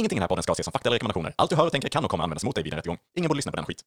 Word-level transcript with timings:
Ingenting 0.00 0.16
i 0.16 0.20
den 0.20 0.22
här 0.22 0.28
podden 0.28 0.42
ska 0.42 0.52
ses 0.52 0.64
som 0.64 0.72
fakta 0.72 0.88
eller 0.88 0.94
rekommendationer. 0.94 1.34
Allt 1.36 1.50
du 1.50 1.56
hör 1.56 1.66
och 1.66 1.72
tänker 1.72 1.88
kan 1.88 2.04
och 2.04 2.10
kommer 2.10 2.24
användas 2.24 2.44
mot 2.44 2.54
dig 2.54 2.64
vid 2.64 2.72
en 2.72 2.76
rättegång. 2.76 2.98
Ingen 3.16 3.28
borde 3.28 3.36
lyssna 3.38 3.52
på 3.52 3.56
den 3.56 3.64
skit. 3.64 3.84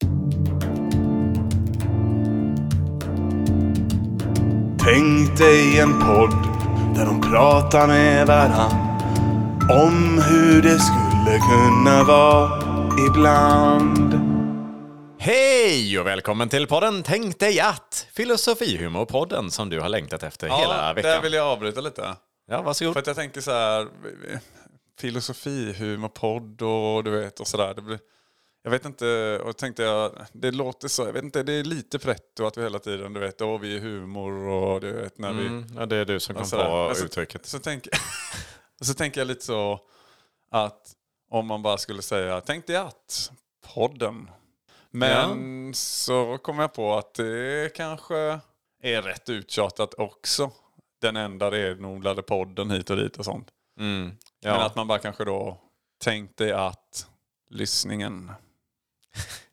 Tänk 4.80 5.38
dig 5.38 5.80
en 5.80 6.00
podd 6.00 6.32
där 6.96 7.06
de 7.06 7.22
pratar 7.22 7.88
med 7.88 8.28
varann 8.28 8.72
om 9.72 10.22
hur 10.30 10.62
det 10.62 10.80
skulle 10.80 11.40
kunna 11.40 12.04
vara 12.04 12.62
ibland. 13.10 14.14
Hej 15.20 16.00
och 16.00 16.08
välkommen 16.08 16.50
till 16.50 16.68
podden 16.68 17.04
Tänk 17.04 17.40
dig 17.40 17.60
att! 17.60 18.08
Filosofihumorpodden 18.14 19.52
som 19.52 19.70
du 19.70 19.80
har 19.80 19.90
längtat 19.90 20.24
efter 20.24 20.50
hela 20.50 20.94
veckan. 20.94 21.12
där 21.12 21.22
vill 21.22 21.34
jag 21.34 21.48
avbryta 21.48 21.82
lite. 21.82 22.16
Ja, 22.52 22.62
varsågod. 22.62 22.94
För 22.94 23.00
att 23.00 23.08
jag 23.08 23.16
tänker 23.16 23.42
så 23.42 23.52
här, 23.52 23.88
filosofi, 25.00 25.74
humor, 25.74 26.10
podd 26.10 26.62
och 26.62 27.04
du 27.04 27.12
vet 27.12 27.40
och 27.40 27.48
sådär. 27.48 27.74
Det 27.74 27.82
blir, 27.82 28.00
jag 28.64 28.72
vet 28.72 28.86
inte, 28.86 29.40
och 29.44 29.58
tänkte 29.58 29.84
jag, 29.84 30.12
det 30.34 30.52
låter 30.52 30.88
så, 30.88 31.06
jag 31.06 31.14
vet 31.14 31.24
inte, 31.24 31.44
det 31.44 31.54
är 31.54 31.64
lite 31.64 32.00
pretto 32.00 32.46
att 32.46 32.58
vi 32.58 32.62
hela 32.62 32.80
tiden, 32.80 33.14
du 33.14 33.20
vet, 33.20 33.42
åh 33.42 33.60
vi 33.60 33.76
är 33.76 33.80
humor 33.80 34.34
och 34.34 34.82
du 34.82 34.92
vet 34.92 35.18
när 35.18 35.34
vi... 35.34 35.46
Mm, 35.46 35.66
ja, 35.78 35.86
det 35.86 35.96
är 35.96 36.06
du 36.06 36.20
som 36.20 36.36
kom 36.36 36.46
sådär. 36.46 36.66
på 36.66 36.88
Men 36.88 36.96
så, 36.96 37.06
uttrycket. 37.06 37.46
Så, 37.46 37.60
tänker, 37.60 37.94
så 38.82 38.94
tänker 38.94 39.22
jag 39.22 39.28
lite 39.28 39.46
så 39.46 39.80
att 40.50 40.94
om 41.30 41.48
man 41.48 41.62
bara 41.62 41.78
skulle 41.78 42.02
säga, 42.02 42.42
tänk 42.42 42.68
dig 42.68 42.76
att, 42.76 43.32
podden. 43.74 44.30
Men 44.92 45.74
så 45.74 46.38
kom 46.38 46.60
jag 46.60 46.74
på 46.74 46.98
att 46.98 47.14
det 47.14 47.74
kanske 47.76 48.40
är 48.84 49.02
rätt 49.02 49.30
uttjatat 49.30 49.94
också. 49.94 50.52
Den 51.02 51.16
enda 51.16 51.52
renodlade 51.52 52.22
podden 52.22 52.72
hit 52.72 52.90
och 52.90 52.98
dit 52.98 53.18
och 53.18 53.26
sånt. 53.26 53.48
Mm, 53.80 54.12
Men 54.52 54.62
att 54.62 54.76
man 54.76 54.88
bara 54.88 55.00
kanske 55.00 55.26
då 55.26 55.58
tänk 55.98 56.38
dig 56.38 56.52
att 56.52 57.08
lyssningen. 57.50 58.32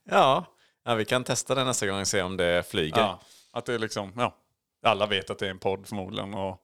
Ja. 0.05 0.45
ja, 0.85 0.95
vi 0.95 1.05
kan 1.05 1.25
testa 1.25 1.55
det 1.55 1.65
nästa 1.65 1.87
gång 1.87 2.01
och 2.01 2.07
se 2.09 2.23
om 2.23 2.37
det 2.37 2.71
flyger. 2.71 3.01
Ja, 3.01 3.21
att 3.51 3.65
det 3.65 3.75
är 3.75 3.79
liksom, 3.79 4.13
ja. 4.17 4.37
Alla 4.83 5.07
vet 5.07 5.31
att 5.31 5.39
det 5.39 5.47
är 5.47 5.51
en 5.51 5.59
podd 5.59 5.87
förmodligen. 5.87 6.35
Och, 6.35 6.61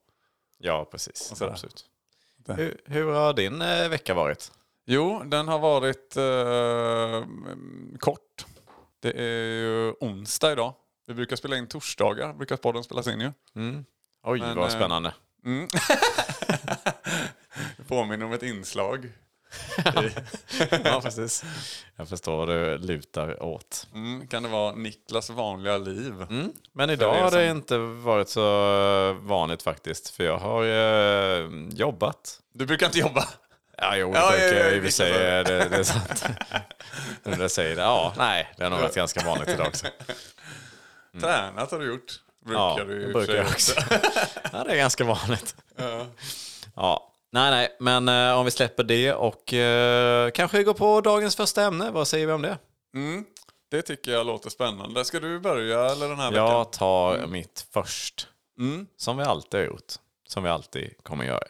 Ja, 0.59 0.85
precis. 0.85 1.33
Och. 1.33 1.49
Absolut. 1.49 1.85
Hur, 2.49 2.81
hur 2.85 3.13
har 3.13 3.33
din 3.33 3.63
eh, 3.63 3.89
vecka 3.89 4.15
varit? 4.15 4.53
jo, 4.85 5.23
den 5.25 5.49
har 5.49 5.59
varit 5.59 6.17
eh, 6.17 7.17
mm, 7.17 7.97
kort. 7.99 8.47
Det 9.01 9.11
är 9.11 9.47
ju 9.47 9.93
onsdag 10.01 10.53
idag. 10.53 10.75
Vi 11.07 11.15
brukar 11.15 11.37
spela 11.37 11.57
in 11.57 11.67
torsdagar, 11.67 12.33
brukar 12.33 12.57
podden 12.57 12.85
spelas 12.85 13.07
in 13.07 13.21
ju. 13.21 13.33
Oj, 14.23 14.41
Men, 14.41 14.57
vad 14.57 14.69
eh, 14.69 14.77
spännande. 14.77 15.15
Det 17.77 17.83
påminner 17.89 18.27
om 18.27 18.33
ett 18.33 18.43
inslag. 18.43 19.13
ja, 20.85 21.01
precis. 21.03 21.45
Jag 21.97 22.09
förstår 22.09 22.37
vad 22.37 22.49
du 22.49 22.79
lutar 22.79 23.43
åt. 23.43 23.87
Mm, 23.95 24.27
kan 24.29 24.43
det 24.43 24.49
vara 24.49 24.75
Niklas 24.75 25.31
vanliga 25.31 25.79
liv? 25.79 26.23
Mm. 26.31 26.53
Men 26.73 26.91
idag 26.91 27.15
har 27.15 27.25
det 27.25 27.31
som- 27.31 27.57
inte 27.57 27.79
varit 27.79 28.29
så 28.29 29.13
vanligt 29.21 29.63
faktiskt. 29.63 30.11
För 30.11 30.25
jag 30.25 30.39
har 30.39 30.65
eh, 30.65 31.49
jobbat. 31.71 32.41
Du 32.53 32.67
brukar 32.67 32.87
inte 32.87 32.99
jobba? 32.99 33.29
Ja, 33.79 33.97
jo, 33.97 34.13
det 34.13 34.19
Ja, 34.19 34.25
ja, 34.25 34.31
brukar 34.31 34.47
ja, 34.59 34.65
jag 34.65 34.67
i 34.67 34.69
och 34.69 34.71
för 34.71 34.77
Niklas 34.81 34.95
sig. 34.95 35.13
har 35.13 35.45
det. 35.45 35.77
Är 35.79 35.83
sant. 35.83 36.25
Jag 37.41 37.51
säger 37.51 37.77
det. 37.77 37.83
Ja, 37.83 38.13
nej, 38.19 38.49
det 38.57 38.63
har 38.63 38.71
nog 38.71 38.81
varit 38.81 38.95
ganska 38.95 39.25
vanligt 39.27 39.49
idag 39.49 39.67
också. 39.67 39.87
Tränat 41.21 41.71
har 41.71 41.79
du 41.79 41.87
gjort. 41.87 42.13
Brukar 42.45 42.61
Ja, 42.61 42.85
du 42.85 43.13
brukar 43.13 43.35
jag 43.35 43.47
också. 43.47 43.81
Ja, 44.53 44.65
det 44.65 44.73
är 44.73 44.77
ganska 44.77 45.05
vanligt. 45.05 45.57
Ja. 46.75 47.13
Nej, 47.37 47.51
nej, 47.51 47.77
men 47.81 48.09
eh, 48.09 48.39
om 48.39 48.45
vi 48.45 48.51
släpper 48.51 48.85
det 48.85 49.13
och 49.13 49.53
eh, 49.53 50.31
kanske 50.31 50.63
går 50.63 50.75
på 50.75 51.01
dagens 51.01 51.37
första 51.37 51.63
ämne. 51.63 51.91
Vad 51.91 52.09
säger 52.09 52.27
vi 52.27 52.33
om 52.33 52.43
det? 52.43 52.59
Mm, 52.95 53.25
det 53.71 53.83
tycker 53.83 54.13
jag 54.13 54.27
låter 54.27 54.51
spännande. 54.51 55.05
Ska 55.05 55.21
du 55.21 55.41
börja 55.41 55.91
eller 55.91 56.09
den 56.09 56.19
här 56.19 56.31
veckan? 56.31 56.47
Jag 56.47 56.73
tar 56.73 57.27
mitt 57.27 57.67
först. 57.71 58.29
Mm. 58.59 58.87
Som 58.97 59.17
vi 59.17 59.25
alltid 59.25 59.61
har 59.61 59.67
gjort. 59.67 59.93
Som 60.29 60.43
vi 60.43 60.49
alltid 60.49 60.95
kommer 61.03 61.25
göra. 61.25 61.47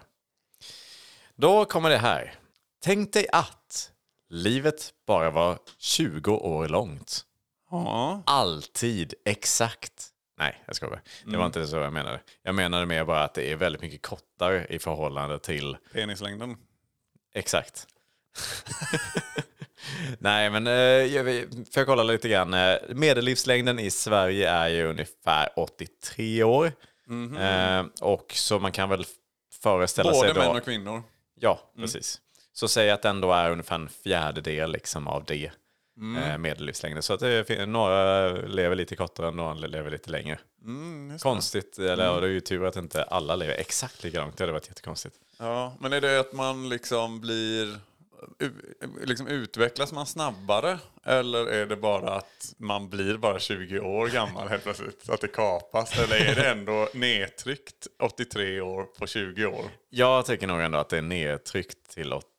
Då 1.36 1.64
kommer 1.64 1.90
det 1.90 1.98
här. 1.98 2.34
Tänk 2.82 3.12
dig 3.12 3.26
att 3.32 3.90
livet 4.30 4.92
bara 5.06 5.30
var 5.30 5.58
20 5.78 6.32
år 6.32 6.68
långt. 6.68 7.24
Ja. 7.70 8.22
Alltid 8.26 9.14
exakt. 9.24 10.08
Nej, 10.38 10.62
jag 10.66 10.76
skojar. 10.76 11.00
Det 11.24 11.36
var 11.36 11.46
inte 11.46 11.66
så 11.66 11.76
jag 11.76 11.92
menade. 11.92 12.20
Jag 12.42 12.54
menade 12.54 12.86
mer 12.86 13.04
bara 13.04 13.24
att 13.24 13.34
det 13.34 13.52
är 13.52 13.56
väldigt 13.56 13.82
mycket 13.82 14.02
kortare 14.02 14.66
i 14.70 14.78
förhållande 14.78 15.38
till 15.38 15.76
Penislängden. 15.92 16.56
Exakt. 17.34 17.86
Nej, 20.18 20.50
men 20.50 20.66
eh, 20.66 20.72
jag 20.74 21.24
för 21.72 21.80
jag 21.80 21.86
kolla 21.86 22.02
lite 22.02 22.28
grann. 22.28 22.54
Eh, 22.54 22.76
medellivslängden 22.88 23.78
i 23.78 23.90
Sverige 23.90 24.50
är 24.50 24.68
ju 24.68 24.86
ungefär 24.86 25.48
83 25.56 26.42
år. 26.42 26.72
Eh, 27.40 27.84
och 28.00 28.32
så 28.34 28.58
man 28.58 28.72
kan 28.72 28.88
väl 28.88 29.04
föreställa 29.62 30.12
Både 30.12 30.26
sig 30.26 30.34
då... 30.34 30.40
män 30.40 30.56
och 30.56 30.64
kvinnor. 30.64 31.02
Ja, 31.40 31.60
precis. 31.76 32.20
Så 32.52 32.68
säg 32.68 32.90
att 32.90 33.02
det 33.02 33.08
ändå 33.08 33.32
är 33.32 33.50
ungefär 33.50 33.74
en 33.74 33.88
fjärdedel 33.88 34.72
liksom 34.72 35.08
av 35.08 35.24
det 35.24 35.50
eh, 36.00 36.38
medellivslängden. 36.38 37.02
Så 37.02 37.14
att 37.14 37.20
det, 37.20 37.66
några 37.66 38.30
lever 38.30 38.76
lite 38.76 38.96
kortare, 38.96 39.30
några 39.30 39.54
lever 39.54 39.90
lite 39.90 40.10
längre. 40.10 40.38
Konstigt, 41.22 41.78
eller 41.78 42.04
ja, 42.04 42.20
det 42.20 42.26
är 42.26 42.30
ju 42.30 42.40
tur 42.40 42.64
att 42.64 42.76
inte 42.76 43.02
alla 43.02 43.36
lever 43.36 43.54
exakt 43.54 44.04
lika 44.04 44.20
långt. 44.20 44.36
Det 44.36 44.44
hade 44.44 44.52
varit 44.52 44.68
jättekonstigt. 44.68 45.16
Ja, 45.38 45.76
men 45.80 45.92
är 45.92 46.00
det 46.00 46.20
att 46.20 46.32
man 46.32 46.68
liksom 46.68 47.20
blir... 47.20 47.78
Liksom 49.04 49.26
utvecklas 49.26 49.92
man 49.92 50.06
snabbare? 50.06 50.78
Eller 51.04 51.46
är 51.46 51.66
det 51.66 51.76
bara 51.76 52.14
att 52.14 52.54
man 52.56 52.88
blir 52.88 53.16
bara 53.16 53.38
20 53.38 53.80
år 53.80 54.08
gammal 54.08 54.48
helt 54.48 54.62
plötsligt? 54.62 55.04
Så 55.04 55.12
att 55.12 55.20
det 55.20 55.28
kapas? 55.28 55.98
Eller 55.98 56.16
är 56.16 56.34
det 56.34 56.50
ändå 56.50 56.88
nedtryckt 56.94 57.86
83 57.98 58.60
år 58.60 58.82
på 58.82 59.06
20 59.06 59.46
år? 59.46 59.64
Jag 59.90 60.26
tycker 60.26 60.46
nog 60.46 60.60
ändå 60.60 60.78
att 60.78 60.88
det 60.88 60.98
är 60.98 61.02
nedtryckt 61.02 61.90
till, 61.94 62.12
80, 62.12 62.28
ja, 62.28 62.35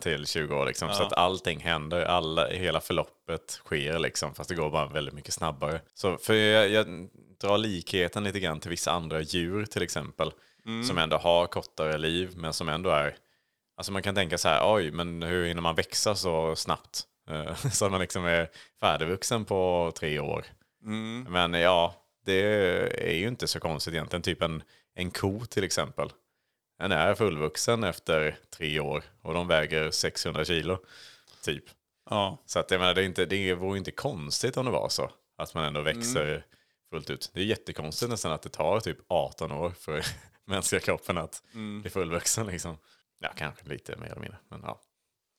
till 0.00 0.26
20 0.26 0.54
år. 0.54 0.66
Liksom, 0.66 0.92
Så 0.92 1.02
att 1.02 1.12
allting 1.12 1.60
händer, 1.60 2.04
alla, 2.04 2.48
hela 2.48 2.80
förloppet 2.80 3.50
sker 3.50 3.98
liksom, 3.98 4.34
fast 4.34 4.48
det 4.48 4.54
går 4.54 4.70
bara 4.70 4.86
väldigt 4.86 5.14
mycket 5.14 5.34
snabbare. 5.34 5.80
Så 5.94 6.16
för 6.16 6.34
jag, 6.34 6.68
jag 6.68 7.08
drar 7.40 7.58
likheten 7.58 8.24
lite 8.24 8.40
grann 8.40 8.60
till 8.60 8.70
vissa 8.70 8.92
andra 8.92 9.20
djur 9.20 9.64
till 9.64 9.82
exempel. 9.82 10.32
Som 10.88 10.98
ändå 10.98 11.16
har 11.16 11.46
kortare 11.46 11.98
liv 11.98 12.30
men 12.36 12.52
som 12.52 12.68
ändå 12.68 12.90
är... 12.90 13.16
Alltså 13.76 13.92
man 13.92 14.02
kan 14.02 14.14
tänka 14.14 14.38
så 14.38 14.48
här, 14.48 14.74
oj, 14.74 14.90
men 14.90 15.22
hur 15.22 15.46
hinner 15.46 15.62
man 15.62 15.74
växa 15.74 16.14
så 16.14 16.56
snabbt? 16.56 17.02
Eh, 17.30 17.54
så 17.72 17.84
att 17.84 17.90
man 17.90 18.00
liksom 18.00 18.24
är 18.24 18.48
färdigvuxen 18.80 19.44
på 19.44 19.92
tre 19.98 20.18
år. 20.18 20.44
Men 21.28 21.54
ja, 21.54 21.94
det 22.24 22.42
är 23.08 23.14
ju 23.14 23.28
inte 23.28 23.46
så 23.46 23.60
konstigt 23.60 23.94
egentligen. 23.94 24.22
Typ 24.22 24.42
en, 24.42 24.62
en 24.94 25.10
ko 25.10 25.40
till 25.40 25.64
exempel. 25.64 26.12
Den 26.82 26.92
är 26.92 27.14
fullvuxen 27.14 27.84
efter 27.84 28.38
tre 28.50 28.80
år 28.80 29.04
och 29.22 29.34
de 29.34 29.48
väger 29.48 29.90
600 29.90 30.44
kilo. 30.44 30.78
Typ. 31.44 31.64
Ja. 32.10 32.38
Så 32.46 32.58
att 32.58 32.70
jag 32.70 32.80
menar, 32.80 32.94
det, 32.94 33.02
är 33.02 33.04
inte, 33.04 33.26
det 33.26 33.54
vore 33.54 33.78
inte 33.78 33.90
konstigt 33.90 34.56
om 34.56 34.64
det 34.64 34.70
var 34.70 34.88
så. 34.88 35.10
Att 35.38 35.54
man 35.54 35.64
ändå 35.64 35.82
växer 35.82 36.46
fullt 36.90 37.10
ut. 37.10 37.30
Det 37.34 37.40
är 37.40 37.44
jättekonstigt 37.44 38.10
nästan 38.10 38.32
att 38.32 38.42
det 38.42 38.48
tar 38.48 38.80
typ 38.80 38.98
18 39.08 39.52
år 39.52 39.70
för 39.70 40.04
mänskliga 40.46 40.80
kroppen 40.80 41.18
att 41.18 41.42
bli 41.82 41.90
fullvuxen. 41.90 42.46
Liksom. 42.46 42.76
Ja, 43.20 43.28
kanske 43.36 43.68
lite 43.68 43.96
mer 43.96 44.06
eller 44.06 44.20
mindre. 44.20 44.38
Men 44.48 44.60
ja. 44.64 44.80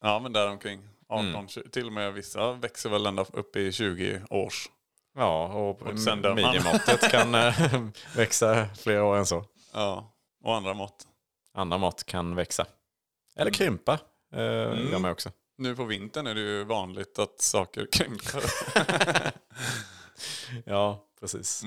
Ja, 0.01 0.19
men 0.19 0.33
däromkring. 0.33 0.89
18, 1.09 1.47
20, 1.47 1.69
till 1.69 1.85
och 1.85 1.93
med 1.93 2.13
vissa 2.13 2.53
växer 2.53 2.89
väl 2.89 3.05
ända 3.05 3.25
upp 3.33 3.55
i 3.55 3.71
20 3.71 4.21
års. 4.29 4.69
Ja, 5.15 5.47
och, 5.47 5.81
Och 5.81 5.99
sen 5.99 6.21
minimottet 6.35 7.11
kan 7.11 7.35
eh, 7.35 7.83
växa 8.15 8.67
flera 8.75 9.03
år 9.03 9.17
än 9.17 9.25
så. 9.25 9.45
Ja, 9.73 10.13
och 10.43 10.55
andra 10.55 10.73
mått. 10.73 11.07
Andra 11.53 11.77
mått 11.77 12.03
kan 12.03 12.35
växa. 12.35 12.65
Eller 13.35 13.51
krympa. 13.51 13.99
Eh, 14.33 14.41
Gör 14.91 14.99
man 14.99 15.11
också. 15.11 15.31
Nu 15.57 15.75
på 15.75 15.83
vintern 15.83 16.27
är 16.27 16.35
det 16.35 16.41
ju 16.41 16.63
vanligt 16.63 17.19
att 17.19 17.41
saker 17.41 17.87
krymper. 17.91 18.43
Ja, 20.65 21.05
precis. 21.19 21.63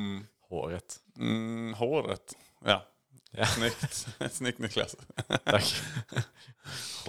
Håret. 0.49 0.97
Mm, 1.19 1.75
håret. 1.75 2.33
Ja, 2.65 2.87
Ja. 3.31 3.47
snyggt. 3.47 4.07
Snyggt 4.33 4.59
Niklas. 4.59 4.97
Tack. 5.45 5.83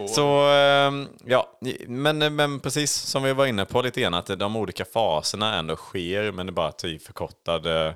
Så, 0.09 0.49
ehm, 0.49 1.07
ja, 1.25 1.59
men, 1.87 2.35
men 2.35 2.59
precis 2.59 2.93
som 2.93 3.23
vi 3.23 3.33
var 3.33 3.45
inne 3.45 3.65
på 3.65 3.81
lite 3.81 4.01
grann, 4.01 4.13
att 4.13 4.39
de 4.39 4.55
olika 4.55 4.85
faserna 4.85 5.55
ändå 5.55 5.75
sker, 5.75 6.31
men 6.31 6.45
det 6.45 6.49
är 6.49 6.53
bara 6.53 6.71
typ 6.71 7.03
förkortad, 7.03 7.65
eh, 7.65 7.93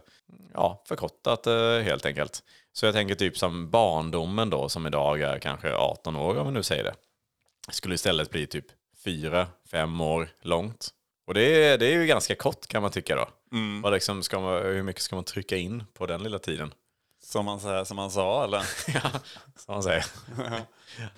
ja, 0.53 0.83
förkortat 0.87 1.47
eh, 1.47 1.79
helt 1.79 2.05
enkelt. 2.05 2.43
Så 2.73 2.85
jag 2.85 2.93
tänker 2.93 3.15
typ 3.15 3.37
som 3.37 3.69
barndomen 3.69 4.49
då, 4.49 4.69
som 4.69 4.87
idag 4.87 5.21
är 5.21 5.39
kanske 5.39 5.73
18 5.75 6.15
år, 6.15 6.37
om 6.37 6.47
vi 6.47 6.53
nu 6.53 6.63
säger 6.63 6.83
det, 6.83 6.93
skulle 7.71 7.95
istället 7.95 8.29
bli 8.29 8.47
typ 8.47 8.65
4-5 9.05 10.03
år 10.03 10.29
långt. 10.41 10.89
Och 11.27 11.33
det 11.33 11.41
är, 11.41 11.77
det 11.77 11.85
är 11.85 11.91
ju 11.91 12.05
ganska 12.05 12.35
kort 12.35 12.67
kan 12.67 12.81
man 12.81 12.91
tycka 12.91 13.15
då. 13.15 13.29
Vad 13.83 13.93
liksom 13.93 14.23
ska 14.23 14.39
man, 14.39 14.63
hur 14.63 14.83
mycket 14.83 15.01
ska 15.01 15.15
man 15.15 15.23
trycka 15.25 15.57
in 15.57 15.83
på 15.93 16.05
den 16.05 16.23
lilla 16.23 16.39
tiden? 16.39 16.73
Som 17.31 17.45
man, 17.45 17.59
säger, 17.59 17.83
som 17.83 17.95
man 17.95 18.11
sa 18.11 18.43
eller? 18.43 18.57
ja, 18.87 19.11
som 19.55 19.73
man 19.73 19.83
säger. 19.83 20.05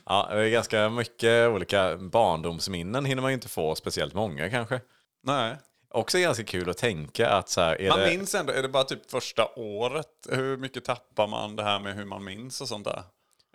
ja, 0.06 0.30
det 0.32 0.46
är 0.46 0.50
ganska 0.50 0.90
mycket 0.90 1.50
olika 1.50 1.98
barndomsminnen 1.98 3.06
hinner 3.06 3.22
man 3.22 3.32
ju 3.32 3.34
inte 3.34 3.50
få 3.50 3.76
speciellt 3.76 4.14
många 4.14 4.50
kanske. 4.50 4.82
Nej. 5.24 5.58
Också 5.90 6.20
ganska 6.20 6.44
kul 6.44 6.70
att 6.70 6.78
tänka 6.78 7.30
att 7.30 7.50
så 7.50 7.62
här, 7.62 7.82
är 7.82 7.90
Man 7.90 8.00
det... 8.00 8.10
minns 8.10 8.36
ändå, 8.36 8.54
är 8.54 8.62
det 8.62 8.70
bara 8.70 8.84
typ 8.84 9.12
första 9.12 9.48
året? 9.56 10.28
Hur 10.30 10.58
mycket 10.58 10.86
tappar 10.86 11.28
man 11.28 11.56
det 11.56 11.64
här 11.64 11.80
med 11.80 11.96
hur 11.96 12.06
man 12.06 12.24
minns 12.24 12.62
och 12.62 12.68
sånt 12.68 12.86
där? 12.86 13.04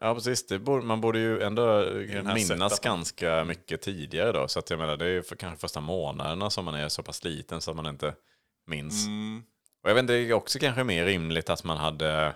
Ja, 0.00 0.14
precis. 0.14 0.46
Det 0.46 0.58
borde, 0.58 0.84
man 0.84 1.00
borde 1.00 1.18
ju 1.18 1.42
ändå 1.42 1.90
minnas 2.34 2.80
ganska 2.80 3.44
mycket 3.44 3.82
tidigare 3.82 4.32
då. 4.32 4.48
Så 4.48 4.58
att 4.58 4.70
jag 4.70 4.78
menar, 4.78 4.96
det 4.96 5.04
är 5.04 5.10
ju 5.10 5.22
för 5.22 5.36
kanske 5.36 5.60
första 5.60 5.80
månaderna 5.80 6.50
som 6.50 6.64
man 6.64 6.74
är 6.74 6.88
så 6.88 7.02
pass 7.02 7.24
liten 7.24 7.60
så 7.60 7.70
att 7.70 7.76
man 7.76 7.86
inte 7.86 8.14
minns. 8.66 9.06
Mm. 9.06 9.42
Och 9.82 9.90
jag 9.90 9.94
vet 9.94 10.02
inte, 10.02 10.12
det 10.12 10.18
är 10.18 10.32
också 10.32 10.58
kanske 10.58 10.84
mer 10.84 11.04
rimligt 11.04 11.50
att 11.50 11.64
man 11.64 11.76
hade, 11.76 12.34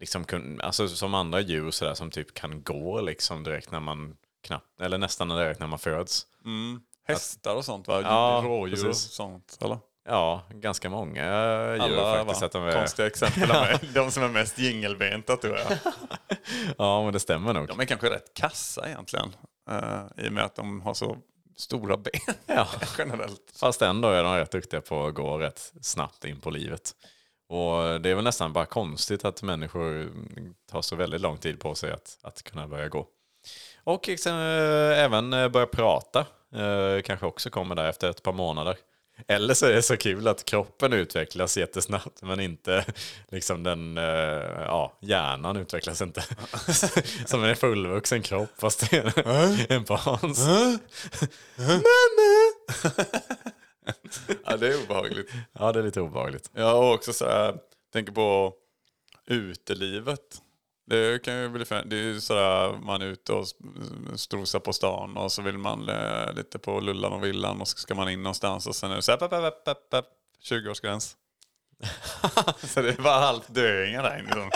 liksom, 0.00 0.24
kun, 0.24 0.60
alltså 0.60 0.88
som 0.88 1.14
andra 1.14 1.40
djur 1.40 1.70
sådär 1.70 1.94
som 1.94 2.10
typ 2.10 2.34
kan 2.34 2.62
gå 2.62 3.00
liksom 3.00 3.44
direkt 3.44 3.70
när 3.70 3.80
man 3.80 4.16
knappt, 4.42 4.80
eller 4.80 4.98
nästan 4.98 5.28
direkt 5.28 5.60
när 5.60 5.66
man 5.66 5.78
föds. 5.78 6.26
Hästar 7.08 7.54
och 7.54 7.64
sånt 7.64 7.88
va? 7.88 8.00
Ja, 8.02 8.40
Rådjur 8.44 8.88
och 8.88 8.96
sånt 8.96 9.58
eller? 9.62 9.78
Ja, 10.08 10.42
ganska 10.50 10.90
många 10.90 11.24
djur 11.74 11.98
Alla 11.98 12.24
faktiskt. 12.24 12.40
va? 12.40 12.46
Att 12.46 12.52
de 12.52 12.62
är, 12.64 12.72
konstiga 12.72 13.06
exempel 13.06 13.48
mig. 13.48 13.78
De 13.94 14.10
som 14.10 14.22
är 14.22 14.28
mest 14.28 14.58
jingelbenta 14.58 15.36
tror 15.36 15.56
jag. 15.56 15.78
ja, 16.78 17.04
men 17.04 17.12
det 17.12 17.20
stämmer 17.20 17.52
nog. 17.54 17.68
De 17.68 17.80
är 17.80 17.84
kanske 17.84 18.10
rätt 18.10 18.34
kassa 18.34 18.88
egentligen. 18.88 19.36
eh, 19.70 20.24
I 20.24 20.28
och 20.28 20.32
med 20.32 20.44
att 20.44 20.54
de 20.54 20.80
har 20.80 20.94
så 20.94 21.16
stora 21.56 21.96
ben 21.96 22.34
Ja. 22.46 22.66
generellt. 22.98 23.52
Fast 23.56 23.82
ändå 23.82 24.08
är 24.08 24.24
de 24.24 24.36
rätt 24.36 24.50
duktiga 24.52 24.80
på 24.80 25.06
att 25.06 25.14
gå 25.14 25.38
rätt 25.38 25.72
snabbt 25.82 26.24
in 26.24 26.40
på 26.40 26.50
livet. 26.50 26.92
Och 27.48 28.00
det 28.00 28.10
är 28.10 28.14
väl 28.14 28.24
nästan 28.24 28.52
bara 28.52 28.66
konstigt 28.66 29.24
att 29.24 29.42
människor 29.42 30.10
tar 30.70 30.82
så 30.82 30.96
väldigt 30.96 31.20
lång 31.20 31.38
tid 31.38 31.60
på 31.60 31.74
sig 31.74 31.92
att, 31.92 32.18
att 32.22 32.42
kunna 32.42 32.68
börja 32.68 32.88
gå. 32.88 33.06
Och 33.84 34.10
sen, 34.18 34.34
eh, 34.34 35.04
även 35.04 35.32
eh, 35.32 35.48
börja 35.48 35.66
prata. 35.66 36.26
Eh, 36.54 37.02
kanske 37.04 37.26
också 37.26 37.50
kommer 37.50 37.74
där 37.74 37.88
efter 37.88 38.10
ett 38.10 38.22
par 38.22 38.32
månader. 38.32 38.76
Eller 39.28 39.54
så 39.54 39.66
är 39.66 39.72
det 39.72 39.82
så 39.82 39.96
kul 39.96 40.28
att 40.28 40.44
kroppen 40.44 40.92
utvecklas 40.92 41.58
jättesnabbt 41.58 42.22
men 42.22 42.40
inte 42.40 42.84
liksom 43.28 43.62
den, 43.62 43.96
ja, 43.96 44.98
hjärnan 45.00 45.56
utvecklas 45.56 46.02
inte. 46.02 46.24
Som 47.26 47.44
en 47.44 47.56
fullvuxen 47.56 48.22
kropp 48.22 48.50
fast 48.58 48.90
det 48.90 48.96
är 48.96 49.72
en 49.72 49.84
barns. 49.84 50.46
Ja, 54.44 54.56
det 54.56 54.68
är 54.68 54.82
obehagligt. 54.84 55.30
Ja, 55.52 55.72
det 55.72 55.78
är 55.78 55.82
lite 55.82 56.00
obehagligt. 56.00 56.50
Ja, 56.54 56.72
och 56.72 56.94
också 56.94 57.12
så 57.12 57.24
här, 57.24 57.58
tänker 57.92 58.12
på 58.12 58.54
utelivet. 59.26 60.42
Det 60.86 61.22
kan 61.24 61.34
ju 61.38 61.48
bli 61.48 61.64
fan, 61.64 61.88
det 61.88 61.96
är 61.96 62.02
ju 62.02 62.20
sådär 62.20 62.78
man 62.82 63.02
är 63.02 63.06
ute 63.06 63.32
och 63.32 63.46
strosar 64.16 64.60
på 64.60 64.72
stan 64.72 65.16
och 65.16 65.32
så 65.32 65.42
vill 65.42 65.58
man 65.58 65.88
eh, 65.88 66.32
lite 66.34 66.58
på 66.58 66.80
lullan 66.80 67.12
och 67.12 67.24
villan 67.24 67.60
och 67.60 67.68
så 67.68 67.78
ska 67.78 67.94
man 67.94 68.08
in 68.08 68.22
någonstans 68.22 68.66
och 68.66 68.76
sen 68.76 68.90
är 68.90 68.96
det 68.96 69.02
så 69.02 69.12
här, 69.12 69.18
pepp, 69.18 69.64
pepp, 69.64 69.90
pepp, 69.90 70.04
20-årsgräns. 70.50 71.16
så 72.66 72.82
det 72.82 72.88
är 72.98 73.02
bara 73.02 73.20
halvt 73.20 73.54
döingar 73.54 74.02
där 74.02 74.18
inne. 74.18 74.50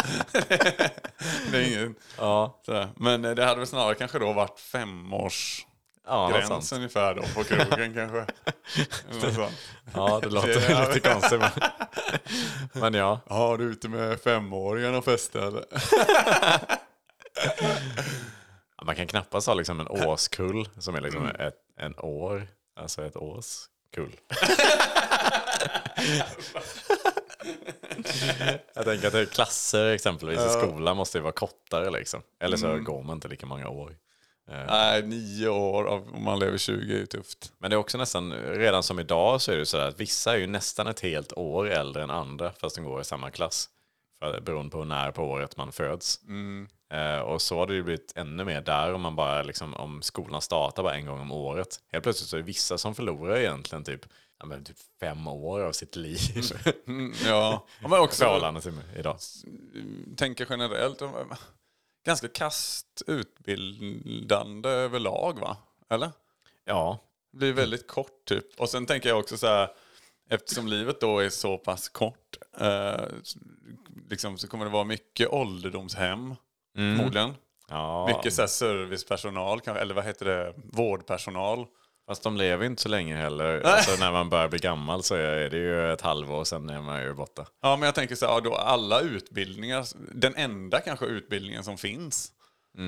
det 1.51 1.59
är 1.59 1.69
ingen, 1.69 1.95
Ja, 2.19 2.61
sådär. 2.67 2.89
Men 2.97 3.25
eh, 3.25 3.35
det 3.35 3.45
hade 3.45 3.59
väl 3.59 3.67
snarare 3.67 3.95
kanske 3.95 4.19
då 4.19 4.33
varit 4.33 4.61
femårs 4.61 5.67
ja 6.07 6.29
gräns 6.31 6.73
ungefär 6.73 7.15
då 7.15 7.23
på 7.35 7.45
krogen 7.45 7.95
kanske. 7.95 8.27
Ja, 9.95 10.21
det 10.23 10.29
låter 10.29 10.49
Det- 10.69 10.95
lite 10.95 11.09
konstigt. 11.13 11.41
Men, 11.41 11.51
men 12.73 12.95
ja. 12.95 13.21
Ja, 13.29 13.57
du 13.57 13.65
är 13.65 13.69
ute 13.71 13.89
med 13.89 14.21
femåringarna 14.21 14.99
och 14.99 15.05
festar 15.05 15.41
eller? 15.41 15.65
Man 18.85 18.97
kan 18.97 19.07
knappast 19.07 19.47
ha 19.47 19.55
liksom 19.55 19.81
en 19.81 19.89
årskull 19.89 20.69
som 20.79 20.95
är 20.95 21.01
liksom 21.01 21.27
ett, 21.27 21.55
en 21.79 21.99
år. 21.99 22.47
Alltså 22.77 23.05
ett 23.05 23.17
årskull. 23.17 24.17
Jag 28.75 28.85
tänker 28.85 29.23
att 29.23 29.31
klasser 29.31 29.87
exempelvis 29.87 30.41
i 30.41 30.49
skolan 30.49 30.97
måste 30.97 31.19
ju 31.19 31.23
vara 31.23 31.33
kortare 31.33 31.91
liksom. 31.91 32.23
Eller 32.41 32.57
så 32.57 32.79
går 32.79 33.03
man 33.03 33.17
inte 33.17 33.29
lika 33.29 33.47
många 33.47 33.69
år. 33.69 33.97
Nej, 34.49 35.03
nio 35.03 35.49
år 35.49 35.85
av, 35.85 36.15
om 36.15 36.25
man 36.25 36.39
lever 36.39 36.59
20 36.59 36.95
är 36.95 36.99
ju 36.99 37.07
tufft. 37.07 37.53
Men 37.59 37.71
det 37.71 37.75
är 37.75 37.79
också 37.79 37.99
nästan, 37.99 38.33
redan 38.33 38.83
som 38.83 38.99
idag 38.99 39.41
så 39.41 39.53
är 39.53 39.57
det 39.57 39.67
så 39.67 39.79
att 39.79 40.01
vissa 40.01 40.35
är 40.35 40.39
ju 40.39 40.47
nästan 40.47 40.87
ett 40.87 41.01
helt 41.01 41.33
år 41.33 41.71
äldre 41.71 42.03
än 42.03 42.11
andra 42.11 42.53
fast 42.53 42.77
de 42.77 42.85
går 42.85 43.01
i 43.01 43.05
samma 43.05 43.31
klass. 43.31 43.69
För, 44.23 44.41
beroende 44.41 44.71
på 44.71 44.85
när 44.85 45.11
på 45.11 45.23
året 45.23 45.57
man 45.57 45.73
föds. 45.73 46.21
Eh, 46.93 47.19
och 47.21 47.43
så 47.43 47.57
har 47.59 47.67
det 47.67 47.75
ju 47.75 47.83
blivit 47.83 48.13
ännu 48.17 48.45
mer 48.45 48.61
där 48.61 48.95
om 48.95 49.01
man 49.01 49.17
bara 49.17 49.43
liksom, 49.43 49.75
om 49.75 50.03
skolan 50.03 50.43
startar 50.43 50.83
bara 50.83 50.95
en 50.95 51.07
gång 51.07 51.21
om 51.21 51.33
året. 51.33 51.81
Helt 51.93 52.03
plötsligt 52.05 52.29
så 52.31 52.37
är 52.37 52.41
det 52.41 52.47
vissa 52.47 52.79
som 52.79 52.95
förlorar 52.95 53.37
egentligen 53.37 53.85
typ, 53.85 54.01
ja, 54.39 54.47
men 54.47 54.65
typ 54.65 54.77
fem 55.01 55.27
år 55.29 55.61
av 55.61 55.73
sitt 55.73 55.97
liv. 55.97 56.19
Ja, 57.27 57.67
Ja, 57.83 57.89
men 57.89 58.01
också 58.01 58.25
Förhållande 58.25 58.61
till 58.61 58.73
idag. 58.97 59.17
tänka 60.17 60.47
generellt. 60.51 61.03
Ganska 62.05 62.29
kast 62.29 63.03
utbildande 63.07 64.69
överlag 64.69 65.39
va? 65.41 65.57
Eller? 65.91 66.11
Ja, 66.65 66.99
Det 67.33 67.39
blir 67.39 67.53
väldigt 67.53 67.87
kort 67.89 68.25
typ. 68.25 68.61
Och 68.61 68.69
sen 68.69 68.87
tänker 68.87 69.09
jag 69.09 69.19
också 69.19 69.37
så 69.39 69.47
här, 69.47 69.69
eftersom 70.31 70.67
livet 70.69 71.01
då 71.01 71.19
är 71.19 71.29
så 71.29 71.59
pass 71.59 71.89
kort, 71.89 72.37
eh, 72.61 73.05
liksom, 74.11 74.39
så 74.39 74.49
kommer 74.49 74.65
det 74.65 74.71
vara 74.71 74.85
mycket 74.85 75.29
ålderdomshem, 75.29 76.35
förmodligen. 76.75 77.35
ja. 77.69 78.07
Mycket 78.07 78.35
så 78.35 78.43
här 78.43 78.47
servicepersonal, 78.47 79.61
kanske, 79.61 79.83
eller 79.83 79.95
vad 79.95 80.05
heter 80.05 80.25
det, 80.27 80.55
vårdpersonal. 80.57 81.67
Fast 82.07 82.23
de 82.23 82.37
lever 82.37 82.67
inte 82.67 82.83
så 82.83 82.89
länge 82.89 83.17
heller. 83.17 83.61
Alltså, 83.61 83.97
när 84.01 84.13
man 84.13 84.29
börjar 84.31 84.49
bli 84.49 84.59
gammal 84.59 85.03
så 85.03 85.15
är 85.15 85.51
det 85.51 85.57
ju 85.57 85.93
ett 85.93 86.01
halvår 86.01 86.45
sen 86.45 86.71
är 86.71 86.81
man 86.81 87.03
ju 87.03 87.15
borta. 87.15 87.47
Ja, 87.63 87.77
men 87.77 87.87
jag 87.87 87.95
tänker 87.95 88.15
så 88.15 88.27
här, 88.27 88.33
ja, 88.33 88.41
då 88.41 88.55
alla 88.55 89.01
utbildningar, 89.01 89.87
den 90.15 90.35
enda 90.37 90.81
kanske 90.81 91.07
utbildningen 91.07 91.65
som 91.65 91.79
finns 91.79 92.33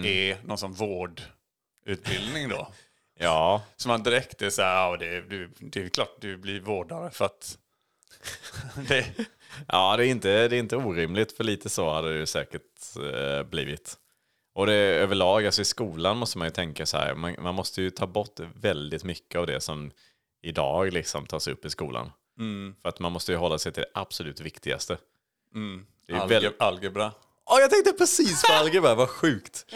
är 0.05 0.37
någon 0.47 0.59
som 0.59 0.73
vårdutbildning 0.73 2.49
då. 2.49 2.69
Ja, 3.19 3.63
Så 3.77 3.89
man 3.89 4.03
direkt 4.03 4.43
är 4.43 4.51
så 4.51 4.63
här, 4.63 4.75
ja, 4.91 4.97
det, 4.97 5.07
är- 5.17 5.21
du, 5.23 5.51
det 5.59 5.83
är 5.83 5.89
klart 5.89 6.17
du 6.21 6.37
blir 6.37 6.61
vårdare 6.61 7.11
för 7.11 7.25
att 7.25 7.59
det, 8.89 9.07
Ja, 9.69 9.97
det 9.97 10.07
är, 10.07 10.09
inte, 10.09 10.49
det 10.49 10.57
är 10.57 10.61
inte 10.61 10.77
orimligt, 10.77 11.37
för 11.37 11.45
lite 11.45 11.69
så 11.69 11.91
hade 11.93 12.13
det 12.13 12.19
ju 12.19 12.27
säkert 12.27 12.63
eh, 13.15 13.43
blivit. 13.43 13.97
Och 14.55 14.67
det 14.67 14.75
överlag, 14.75 15.47
alltså 15.47 15.63
i 15.63 15.65
skolan 15.65 16.17
måste 16.17 16.39
man 16.39 16.47
ju 16.47 16.53
tänka 16.53 16.87
så 16.87 16.97
här, 16.97 17.15
man, 17.15 17.37
man 17.39 17.55
måste 17.55 17.83
ju 17.83 17.91
ta 17.91 18.07
bort 18.07 18.41
väldigt 18.55 19.05
mycket 19.05 19.39
av 19.39 19.47
det 19.47 19.61
som 19.61 19.91
idag 20.43 20.93
liksom 20.93 21.27
tas 21.27 21.49
upp 21.49 21.65
i 21.65 21.71
skolan. 21.71 22.13
För 22.83 22.89
att 22.89 22.99
man 23.01 23.13
måste 23.13 23.33
ju 23.33 23.39
hålla 23.39 23.59
sig 23.59 23.73
till 23.73 23.83
det 23.83 24.01
absolut 24.01 24.41
viktigaste. 24.41 24.97
Det 26.07 26.13
är 26.13 26.17
alge, 26.21 26.41
väl- 26.41 26.53
algebra. 26.59 27.13
Ja, 27.47 27.61
jag 27.61 27.71
tänkte 27.71 27.93
precis 27.93 28.43
på 28.43 28.53
algebra, 28.53 28.95
vad 28.95 29.09
sjukt. 29.09 29.67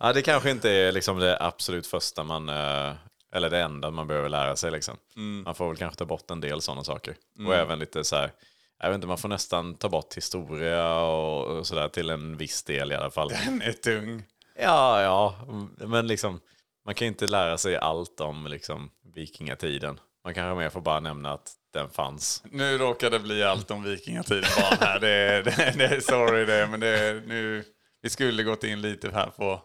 Ja, 0.00 0.12
det 0.12 0.22
kanske 0.22 0.50
inte 0.50 0.70
är 0.70 0.92
liksom 0.92 1.18
det 1.18 1.38
absolut 1.40 1.86
första 1.86 2.24
man, 2.24 2.48
eh, 2.48 2.92
eller 3.32 3.50
det 3.50 3.60
enda 3.60 3.90
man 3.90 4.06
behöver 4.06 4.28
lära 4.28 4.56
sig 4.56 4.70
liksom. 4.70 4.96
Man 5.44 5.54
får 5.54 5.68
väl 5.68 5.76
kanske 5.76 5.98
ta 5.98 6.04
bort 6.04 6.30
en 6.30 6.40
del 6.40 6.60
sådana 6.60 6.84
saker. 6.84 7.14
Och 7.46 7.54
även 7.54 7.78
lite 7.78 8.04
så 8.04 8.16
här, 8.16 8.32
jag 8.80 8.88
vet 8.88 8.94
inte, 8.94 9.06
man 9.06 9.18
får 9.18 9.28
nästan 9.28 9.74
ta 9.74 9.88
bort 9.88 10.14
historia 10.16 10.94
och, 11.00 11.46
och 11.58 11.66
sådär 11.66 11.88
till 11.88 12.10
en 12.10 12.36
viss 12.36 12.62
del 12.62 12.92
i 12.92 12.94
alla 12.94 13.10
fall. 13.10 13.28
Den 13.46 13.62
är 13.62 13.72
tung. 13.72 14.22
Ja, 14.60 15.02
ja, 15.02 15.34
men 15.78 16.06
liksom, 16.06 16.40
man 16.84 16.94
kan 16.94 17.08
inte 17.08 17.26
lära 17.26 17.58
sig 17.58 17.76
allt 17.76 18.20
om 18.20 18.46
liksom 18.46 18.90
vikingatiden. 19.14 20.00
Man 20.24 20.34
kanske 20.34 20.58
mer 20.62 20.70
får 20.70 20.80
bara 20.80 21.00
nämna 21.00 21.32
att 21.32 21.52
den 21.72 21.90
fanns. 21.90 22.42
Nu 22.50 22.78
råkar 22.78 23.10
det 23.10 23.18
bli 23.18 23.42
allt 23.44 23.70
om 23.70 23.82
vikingatiden 23.82 24.50
bara 24.60 24.86
här. 24.88 25.00
Det, 25.00 25.08
är- 25.08 25.42
det, 25.42 25.74
det, 25.76 25.84
är 25.84 26.00
sorry 26.00 26.44
det, 26.44 26.66
men 26.66 26.80
det 26.80 26.88
är 26.88 27.14
nu... 27.14 27.64
Vi 28.02 28.10
skulle 28.10 28.42
gått 28.42 28.64
in 28.64 28.80
lite 28.80 29.10
här 29.10 29.26
på, 29.36 29.60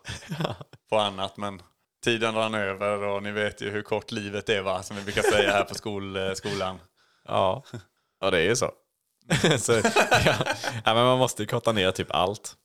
på 0.89 0.97
annat, 0.97 1.37
men 1.37 1.61
tiden 2.03 2.35
rann 2.35 2.53
över 2.55 3.01
och 3.03 3.23
ni 3.23 3.31
vet 3.31 3.61
ju 3.61 3.69
hur 3.69 3.81
kort 3.81 4.11
livet 4.11 4.49
är 4.49 4.61
va, 4.61 4.83
som 4.83 4.97
vi 4.97 5.03
brukar 5.03 5.21
säga 5.21 5.51
här 5.51 5.63
på 5.63 5.75
skol, 5.75 6.17
skolan. 6.35 6.79
Ja, 7.27 7.63
ja 8.21 8.31
det 8.31 8.37
är 8.39 8.43
ju 8.43 8.55
så. 8.55 8.71
så 9.59 9.71
ja. 9.73 10.35
ja, 10.85 10.93
men 10.93 11.03
man 11.05 11.17
måste 11.17 11.43
ju 11.43 11.47
korta 11.47 11.71
ner 11.71 11.91
typ 11.91 12.11
allt. 12.11 12.55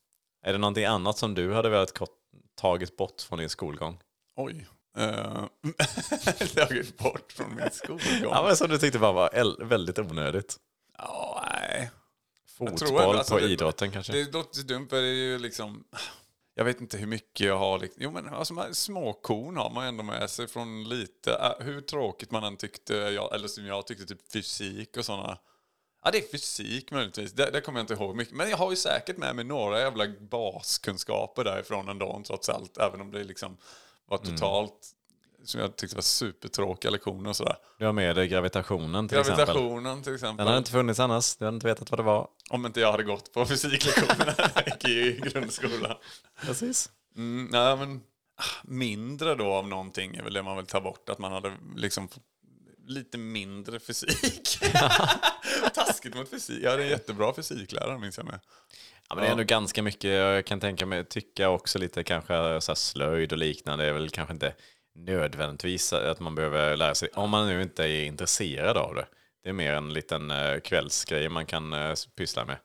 Är 0.44 0.52
det 0.52 0.58
någonting 0.58 0.84
annat 0.84 1.18
som 1.18 1.34
du 1.34 1.52
hade 1.54 1.68
velat 1.68 1.98
kort, 1.98 2.10
tagit 2.60 2.96
bort 2.96 3.20
från 3.22 3.38
din 3.38 3.48
skolgång? 3.48 3.98
Oj. 4.36 4.66
Uh, 4.98 5.44
tagit 6.54 6.98
bort 6.98 7.32
från 7.32 7.54
min 7.56 7.70
skolgång. 7.72 8.22
Ja, 8.22 8.42
men 8.46 8.56
som 8.56 8.68
du 8.68 8.78
tyckte 8.78 8.98
bara 8.98 9.12
var 9.12 9.64
väldigt 9.64 9.98
onödigt. 9.98 10.56
Ja, 10.98 11.44
nej. 11.52 11.90
Fotboll 12.58 12.88
ändå, 13.02 13.12
alltså, 13.18 13.34
på 13.34 13.40
det- 13.40 13.46
idrotten 13.46 13.90
kanske? 13.90 14.12
Det 14.12 14.32
låter 14.32 14.62
dumt, 14.62 14.86
det 14.90 14.96
är 14.98 15.02
ju 15.02 15.38
liksom... 15.38 15.84
Jag 16.54 16.64
vet 16.64 16.80
inte 16.80 16.98
hur 16.98 17.06
mycket 17.06 17.46
jag 17.46 17.58
har. 17.58 17.78
liksom- 17.78 18.02
Jo, 18.02 18.10
men 18.10 18.28
alltså, 18.34 18.54
småkorn 18.72 19.56
har 19.56 19.70
man 19.70 19.86
ändå 19.86 20.02
med 20.02 20.30
sig 20.30 20.48
från 20.48 20.84
lite. 20.88 21.32
äh, 21.34 21.64
Hur 21.66 21.80
tråkigt 21.80 22.30
man 22.30 22.44
än 22.44 22.56
tyckte, 22.56 22.94
jag, 22.94 23.34
eller 23.34 23.48
som 23.48 23.66
jag 23.66 23.86
tyckte, 23.86 24.06
typ 24.06 24.32
fysik 24.32 24.96
och 24.96 25.04
sådana. 25.04 25.38
Ja, 26.08 26.12
det 26.12 26.18
är 26.18 26.28
fysik 26.30 26.90
möjligtvis. 26.90 27.32
Det, 27.32 27.50
det 27.50 27.60
kommer 27.60 27.78
jag 27.78 27.82
inte 27.82 27.94
ihåg 27.94 28.16
mycket. 28.16 28.34
Men 28.34 28.50
jag 28.50 28.56
har 28.56 28.70
ju 28.70 28.76
säkert 28.76 29.16
med 29.16 29.36
mig 29.36 29.44
några 29.44 29.80
jävla 29.80 30.04
baskunskaper 30.30 31.44
därifrån 31.44 31.88
ändå, 31.88 32.22
trots 32.26 32.48
allt. 32.48 32.78
Även 32.78 33.00
om 33.00 33.10
det 33.10 33.24
liksom 33.24 33.56
var 34.06 34.18
totalt, 34.18 34.88
som 35.44 35.60
jag 35.60 35.76
tyckte 35.76 35.96
var 35.96 36.02
supertråkiga 36.02 36.90
lektioner 36.90 37.30
och 37.30 37.36
sådär. 37.36 37.56
Du 37.78 37.86
har 37.86 37.92
med 37.92 38.16
dig 38.16 38.28
gravitationen 38.28 39.08
till 39.08 39.18
exempel. 39.18 39.46
Gravitationen 39.46 40.02
till 40.02 40.14
exempel. 40.14 40.36
Den 40.36 40.46
hade 40.46 40.58
inte 40.58 40.70
funnits 40.70 41.00
annars. 41.00 41.36
Du 41.36 41.44
hade 41.44 41.54
inte 41.54 41.66
vetat 41.66 41.90
vad 41.90 41.98
det 41.98 42.04
var. 42.04 42.28
Om 42.50 42.66
inte 42.66 42.80
jag 42.80 42.90
hade 42.90 43.04
gått 43.04 43.32
på 43.32 43.46
fysiklektionerna 43.46 44.34
i 44.88 45.12
grundskolan. 45.12 45.96
Precis. 46.40 46.90
Mm, 47.16 47.48
nej, 47.52 47.76
men 47.76 48.00
mindre 48.64 49.34
då 49.34 49.46
av 49.46 49.68
någonting 49.68 50.16
är 50.16 50.22
väl 50.22 50.32
det 50.32 50.42
man 50.42 50.56
vill 50.56 50.66
ta 50.66 50.80
bort. 50.80 51.08
Att 51.08 51.18
man 51.18 51.32
hade 51.32 51.52
liksom 51.76 52.08
lite 52.88 53.18
mindre 53.18 53.80
fysik. 53.80 54.58
Taskigt 55.74 56.14
mot 56.14 56.30
fysik. 56.30 56.62
Jag 56.62 56.70
hade 56.70 56.82
en 56.82 56.88
jättebra 56.88 57.34
fysiklärare 57.34 57.98
minns 57.98 58.16
jag 58.16 58.26
med. 58.26 58.40
Ja, 59.08 59.14
men 59.14 59.24
det 59.24 59.28
är 59.28 59.32
ändå 59.32 59.44
ganska 59.44 59.82
mycket, 59.82 60.10
jag 60.10 60.46
kan 60.46 60.60
tänka 60.60 60.86
mig, 60.86 61.04
tycka 61.04 61.48
också 61.48 61.78
lite 61.78 62.04
kanske 62.04 62.60
så 62.60 62.74
slöjd 62.74 63.32
och 63.32 63.38
liknande. 63.38 63.84
Det 63.84 63.90
är 63.90 63.92
väl 63.92 64.10
kanske 64.10 64.34
inte 64.34 64.54
nödvändigtvis 64.94 65.92
att 65.92 66.20
man 66.20 66.34
behöver 66.34 66.76
lära 66.76 66.94
sig, 66.94 67.08
om 67.14 67.30
man 67.30 67.48
nu 67.48 67.62
inte 67.62 67.84
är 67.84 68.04
intresserad 68.04 68.76
av 68.76 68.94
det. 68.94 69.06
Det 69.42 69.48
är 69.48 69.52
mer 69.52 69.72
en 69.72 69.92
liten 69.92 70.30
eh, 70.30 70.60
kvällsgrej 70.60 71.28
man 71.28 71.46
kan 71.46 71.72
eh, 71.72 71.94
pyssla 72.16 72.44
med. 72.44 72.56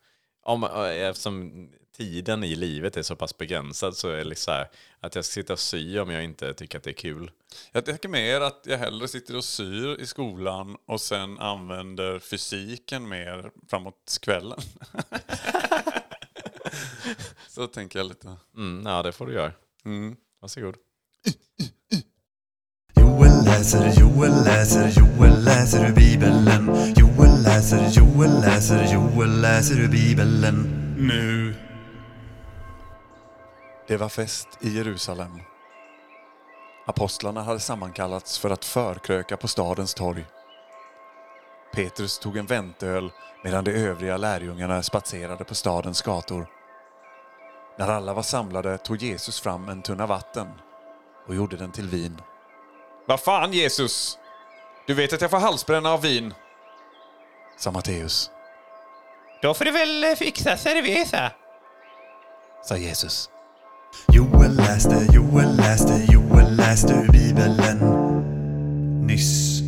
Om, 0.43 0.63
eh, 0.63 1.07
eftersom 1.07 1.69
tiden 1.97 2.43
i 2.43 2.55
livet 2.55 2.97
är 2.97 3.01
så 3.01 3.15
pass 3.15 3.37
begränsad 3.37 3.97
så 3.97 4.09
är 4.09 4.17
det 4.17 4.23
liksom 4.23 4.43
så 4.43 4.51
här, 4.51 4.69
att 4.99 5.15
jag 5.15 5.25
ska 5.25 5.33
sitta 5.33 5.53
och 5.53 5.59
sy 5.59 5.99
om 5.99 6.09
jag 6.09 6.23
inte 6.23 6.53
tycker 6.53 6.77
att 6.77 6.83
det 6.83 6.89
är 6.89 6.93
kul. 6.93 7.31
Jag 7.71 7.85
tänker 7.85 8.09
mer 8.09 8.41
att 8.41 8.61
jag 8.63 8.77
hellre 8.77 9.07
sitter 9.07 9.37
och 9.37 9.43
syr 9.43 10.01
i 10.01 10.05
skolan 10.05 10.77
och 10.85 11.01
sen 11.01 11.39
använder 11.39 12.19
fysiken 12.19 13.09
mer 13.09 13.51
framåt 13.69 14.17
kvällen. 14.21 14.59
Så 17.47 17.67
tänker 17.67 17.99
jag 17.99 18.07
lite. 18.07 18.35
Mm, 18.57 18.85
ja, 18.85 19.03
det 19.03 19.11
får 19.11 19.27
du 19.27 19.33
göra. 19.33 19.51
Varsågod. 20.41 20.75
Joel 22.95 23.45
läser, 23.45 23.99
Joel 23.99 24.31
läser, 24.31 24.91
Joel 24.99 25.43
läser 25.43 25.89
ur 25.89 25.95
Bibeln. 25.95 26.49
Joel 26.97 27.43
läser, 27.43 27.89
Joel 27.89 28.41
läser, 28.41 28.93
Joel 28.93 29.41
läser 29.41 29.79
ur 29.79 29.87
Bibeln. 29.87 30.67
Nu. 30.97 31.53
Det 33.87 33.97
var 33.97 34.09
fest 34.09 34.47
i 34.61 34.69
Jerusalem. 34.69 35.41
Apostlarna 36.85 37.43
hade 37.43 37.59
sammankallats 37.59 38.39
för 38.39 38.49
att 38.49 38.65
förkröka 38.65 39.37
på 39.37 39.47
stadens 39.47 39.93
torg. 39.93 40.25
Petrus 41.73 42.19
tog 42.19 42.37
en 42.37 42.45
väntöl 42.45 43.11
medan 43.43 43.63
de 43.63 43.71
övriga 43.71 44.17
lärjungarna 44.17 44.83
spatserade 44.83 45.43
på 45.43 45.55
stadens 45.55 46.01
gator. 46.01 46.47
När 47.77 47.87
alla 47.87 48.13
var 48.13 48.23
samlade 48.23 48.77
tog 48.77 48.97
Jesus 49.01 49.41
fram 49.41 49.69
en 49.69 49.81
tunna 49.81 50.05
vatten 50.05 50.47
och 51.27 51.35
gjorde 51.35 51.57
den 51.57 51.71
till 51.71 51.89
vin. 51.89 52.21
Vad 53.07 53.19
fan 53.19 53.53
Jesus! 53.53 54.17
Du 54.87 54.93
vet 54.93 55.13
att 55.13 55.21
jag 55.21 55.31
får 55.31 55.37
halsbränna 55.39 55.91
av 55.93 56.01
vin, 56.01 56.33
sa 57.57 57.71
Matteus, 57.71 58.31
Då 59.41 59.53
får 59.53 59.65
du 59.65 59.71
väl 59.71 60.15
fixa 60.15 60.57
cerveza. 60.57 61.31
sa 62.63 62.77
Jesus. 62.77 63.29
Joel 64.13 64.55
läste, 64.55 65.07
Joel 65.13 65.57
läste, 65.57 66.13
Joel 66.13 66.55
läste 66.55 66.93
ur 66.93 67.11
Bibeln. 67.11 67.53
Nyss. 69.07 69.61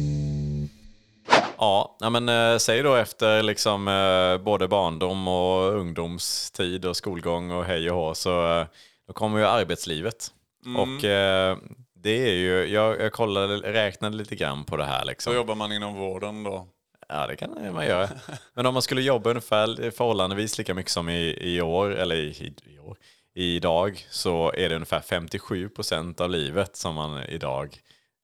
Ja, 1.58 2.10
men 2.10 2.29
eh, 2.29 2.58
säg 2.58 2.84
då 2.84 2.96
efter 2.96 3.44
liksom 3.44 3.88
eh, 3.88 4.44
både 4.44 4.67
barndom 4.67 5.27
och 5.27 5.74
ungdomstid 5.74 6.86
och 6.86 6.98
skolgång 6.98 7.51
och 7.51 7.65
hej 7.65 7.91
och 7.91 7.98
hå 7.98 8.15
så 8.15 8.60
eh, 8.60 8.65
då 9.08 9.13
kommer 9.13 9.39
ju 9.39 9.46
arbetslivet. 9.46 10.32
Och 10.77 11.03
eh, 11.03 11.58
det 11.96 12.29
är 12.29 12.34
ju, 12.34 12.65
jag, 12.65 13.01
jag 13.01 13.13
kollade, 13.13 13.58
räknade 13.58 14.17
lite 14.17 14.36
grann 14.36 14.63
på 14.63 14.77
det 14.77 14.86
här 14.86 15.05
liksom. 15.05 15.34
Så 15.34 15.38
jobbar 15.38 15.55
man 15.55 15.72
inom 15.72 15.96
vården 15.96 16.44
då. 16.44 16.67
Ja, 17.08 17.27
det 17.27 17.36
kan 17.36 17.74
man 17.74 17.86
göra. 17.86 18.10
Men 18.53 18.65
om 18.65 18.74
man 18.74 18.82
skulle 18.82 19.01
jobba 19.01 19.29
ungefär 19.29 19.91
förhållandevis 19.91 20.58
lika 20.58 20.74
mycket 20.74 20.91
som 20.91 21.10
i, 21.10 21.38
i 21.41 21.62
år, 21.62 21.96
eller 21.96 22.15
i, 22.15 22.27
i, 22.27 22.53
i 22.75 22.79
år, 22.79 22.98
idag, 23.36 24.06
så 24.10 24.51
är 24.51 24.70
det 24.70 24.75
ungefär 24.75 25.01
57 25.01 25.70
procent 25.70 26.22
av 26.22 26.30
livet 26.30 26.75
som 26.75 26.96
man 26.96 27.24
idag 27.24 27.77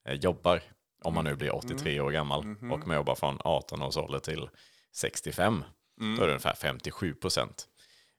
eh, 0.07 0.13
jobbar. 0.13 0.61
Om 1.03 1.13
man 1.13 1.23
nu 1.25 1.35
blir 1.35 1.55
83 1.55 1.99
år 1.99 2.11
gammal 2.11 2.55
och 2.71 2.87
man 2.87 2.95
jobbar 2.97 3.15
från 3.15 3.37
18 3.43 3.81
års 3.81 3.97
ålder 3.97 4.19
till 4.19 4.49
65. 4.95 5.63
Då 6.17 6.23
är 6.23 6.27
det 6.27 6.33
ungefär 6.33 6.53
57 6.55 7.13
procent. 7.13 7.67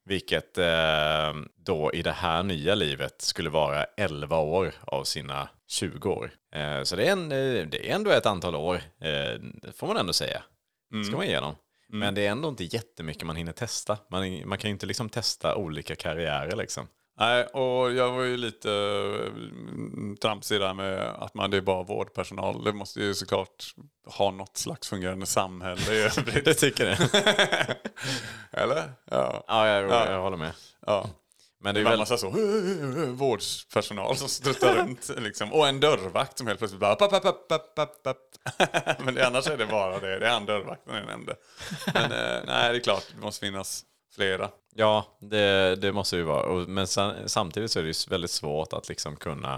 Vilket 0.05 0.59
eh, 0.59 1.35
då 1.57 1.91
i 1.93 2.03
det 2.03 2.13
här 2.13 2.43
nya 2.43 2.75
livet 2.75 3.23
skulle 3.23 3.51
vara 3.51 3.85
11 3.85 4.37
år 4.39 4.75
av 4.81 5.05
sina 5.05 5.49
20 5.69 6.11
år. 6.11 6.31
Eh, 6.55 6.83
så 6.83 6.97
det 6.97 7.09
är, 7.09 7.13
en, 7.13 7.33
eh, 7.33 7.67
det 7.67 7.91
är 7.91 7.95
ändå 7.95 8.11
ett 8.11 8.27
antal 8.27 8.55
år, 8.55 8.75
eh, 9.01 9.41
får 9.75 9.87
man 9.87 9.97
ändå 9.97 10.13
säga. 10.13 10.43
ska 11.05 11.17
man 11.17 11.27
igenom. 11.27 11.55
Men 11.93 12.15
det 12.15 12.27
är 12.27 12.31
ändå 12.31 12.49
inte 12.49 12.65
jättemycket 12.65 13.27
man 13.27 13.37
hinner 13.37 13.53
testa. 13.53 13.99
Man, 14.11 14.49
man 14.49 14.59
kan 14.59 14.69
ju 14.69 14.73
inte 14.73 14.87
liksom 14.87 15.09
testa 15.09 15.57
olika 15.57 15.97
karriärer 15.97 16.57
liksom. 16.57 16.87
Nej, 17.19 17.45
och 17.45 17.93
jag 17.93 18.13
var 18.13 18.23
ju 18.23 18.37
lite 18.37 18.71
mm, 19.27 20.17
tramsig 20.23 20.61
där 20.61 20.75
med 20.75 21.01
att 21.03 21.35
man 21.35 21.51
det 21.51 21.57
är 21.57 21.61
bara 21.61 21.83
vårdpersonal. 21.83 22.65
Det 22.65 22.73
måste 22.73 23.01
ju 23.01 23.15
såklart 23.15 23.75
ha 24.07 24.31
något 24.31 24.57
slags 24.57 24.89
fungerande 24.89 25.27
samhälle 25.27 25.93
i 25.93 26.03
övrigt. 26.19 26.45
Det 26.45 26.55
tycker 26.55 26.85
det. 26.85 26.99
Eller? 28.51 28.93
Ja. 29.11 29.45
ja, 29.49 29.69
jag, 29.69 29.91
Ja. 29.91 30.11
jag 30.11 30.23
håller 30.23 30.37
med. 30.37 30.53
ja. 30.87 31.07
Men 31.63 31.75
Det 31.75 31.81
är 31.81 31.85
väl... 31.85 31.99
massa 31.99 32.17
så 32.17 32.31
vårdpersonal 33.13 34.17
som 34.17 34.29
struttar 34.29 34.75
runt. 34.79 35.11
Liksom. 35.19 35.53
Och 35.53 35.69
en 35.69 35.81
dörrvakt 35.81 36.39
som 36.39 36.47
helt 36.47 36.59
plötsligt 36.59 36.81
bara... 36.81 36.95
Papp, 36.95 37.11
papp, 37.11 37.49
papp, 37.49 37.75
papp, 37.75 38.03
papp. 38.03 38.19
Men 39.05 39.15
det, 39.15 39.27
annars 39.27 39.47
är 39.47 39.57
det 39.57 39.67
bara 39.67 39.99
det. 40.01 40.19
Det 40.19 40.27
är 40.27 40.31
han 40.31 40.47
dörrvakten 40.47 40.95
jag 40.95 41.07
nämnde. 41.07 41.37
Men 41.95 42.05
eh, 42.13 42.43
nej, 42.47 42.73
det 42.73 42.79
är 42.79 42.81
klart. 42.81 43.05
Det 43.15 43.21
måste 43.23 43.47
finnas 43.47 43.85
flera. 44.15 44.51
Ja, 44.75 45.07
det, 45.21 45.77
det 45.77 45.93
måste 45.93 46.17
ju 46.17 46.23
vara. 46.23 46.67
Men 46.69 46.87
sam- 46.87 47.15
samtidigt 47.29 47.71
så 47.71 47.79
är 47.79 47.83
det 47.83 47.89
ju 47.89 48.11
väldigt 48.11 48.31
svårt 48.31 48.73
att 48.73 48.89
liksom 48.89 49.17
kunna 49.17 49.55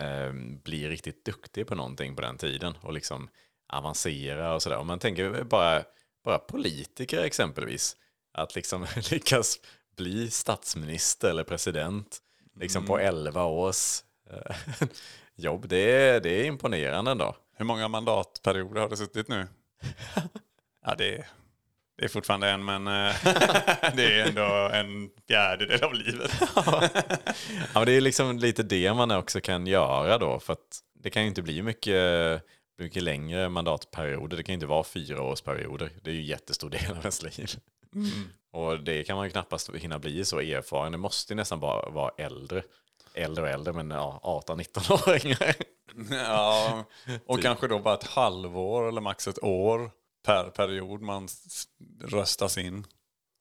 eh, 0.00 0.32
bli 0.64 0.88
riktigt 0.88 1.24
duktig 1.24 1.66
på 1.66 1.74
någonting 1.74 2.16
på 2.16 2.22
den 2.22 2.36
tiden 2.38 2.74
och 2.82 2.92
liksom 2.92 3.28
avancera 3.72 4.54
och 4.54 4.62
sådär. 4.62 4.76
Om 4.76 4.86
man 4.86 4.98
tänker 4.98 5.44
bara, 5.44 5.82
bara 6.24 6.38
politiker 6.38 7.22
exempelvis, 7.24 7.96
att 8.34 8.54
liksom 8.54 8.86
lyckas 9.10 9.58
bli 9.96 10.30
statsminister 10.30 11.30
eller 11.30 11.44
president 11.44 12.18
liksom 12.60 12.86
på 12.86 12.98
11 12.98 13.44
års 13.44 14.02
eh, 14.30 14.56
jobb, 15.34 15.68
det 15.68 15.92
är, 15.92 16.20
det 16.20 16.30
är 16.30 16.44
imponerande 16.44 17.10
ändå. 17.10 17.36
Hur 17.56 17.64
många 17.64 17.88
mandatperioder 17.88 18.80
har 18.80 18.88
du 18.88 18.96
suttit 18.96 19.28
nu? 19.28 19.46
Ja, 20.84 20.94
det 20.98 21.14
är, 21.14 21.26
det 21.98 22.04
är 22.04 22.08
fortfarande 22.08 22.48
en, 22.48 22.64
men 22.64 22.86
eh, 22.86 23.14
det 23.96 24.20
är 24.20 24.28
ändå 24.28 24.70
en 24.72 25.10
fjärdedel 25.28 25.84
av 25.84 25.94
livet. 25.94 26.30
Ja, 26.56 26.88
men 27.74 27.86
det 27.86 27.92
är 27.92 28.00
liksom 28.00 28.38
lite 28.38 28.62
det 28.62 28.94
man 28.94 29.10
också 29.10 29.40
kan 29.40 29.66
göra 29.66 30.18
då. 30.18 30.40
För 30.40 30.52
att 30.52 30.80
det 30.94 31.10
kan 31.10 31.22
ju 31.22 31.28
inte 31.28 31.42
bli 31.42 31.62
mycket, 31.62 32.42
mycket 32.78 33.02
längre 33.02 33.48
mandatperioder. 33.48 34.36
Det 34.36 34.42
kan 34.42 34.52
ju 34.52 34.54
inte 34.54 34.66
vara 34.66 34.84
fyra 34.84 35.22
årsperioder. 35.22 35.90
Det 36.02 36.10
är 36.10 36.14
ju 36.14 36.20
en 36.20 36.26
jättestor 36.26 36.70
del 36.70 36.90
av 36.90 36.98
ens 36.98 37.22
liv. 37.22 37.50
Och 38.52 38.80
det 38.80 39.04
kan 39.04 39.16
man 39.16 39.26
ju 39.26 39.30
knappast 39.30 39.70
hinna 39.74 39.98
bli 39.98 40.24
så 40.24 40.40
erfaren. 40.40 40.92
Det 40.92 40.98
måste 40.98 41.32
ju 41.32 41.36
nästan 41.36 41.60
bara 41.60 41.90
vara 41.90 42.12
äldre. 42.18 42.62
Äldre 43.14 43.44
och 43.44 43.50
äldre, 43.50 43.72
men 43.72 43.90
ja, 43.90 44.20
18-19-åringar. 44.46 45.54
Ja, 46.10 46.84
och 47.26 47.36
Typ. 47.36 47.44
kanske 47.44 47.68
då 47.68 47.78
bara 47.78 47.94
ett 47.94 48.06
halvår 48.06 48.88
eller 48.88 49.00
max 49.00 49.28
ett 49.28 49.42
år 49.44 49.90
per 50.26 50.44
period 50.50 51.02
man 51.02 51.28
röstas 52.04 52.58
in. 52.58 52.86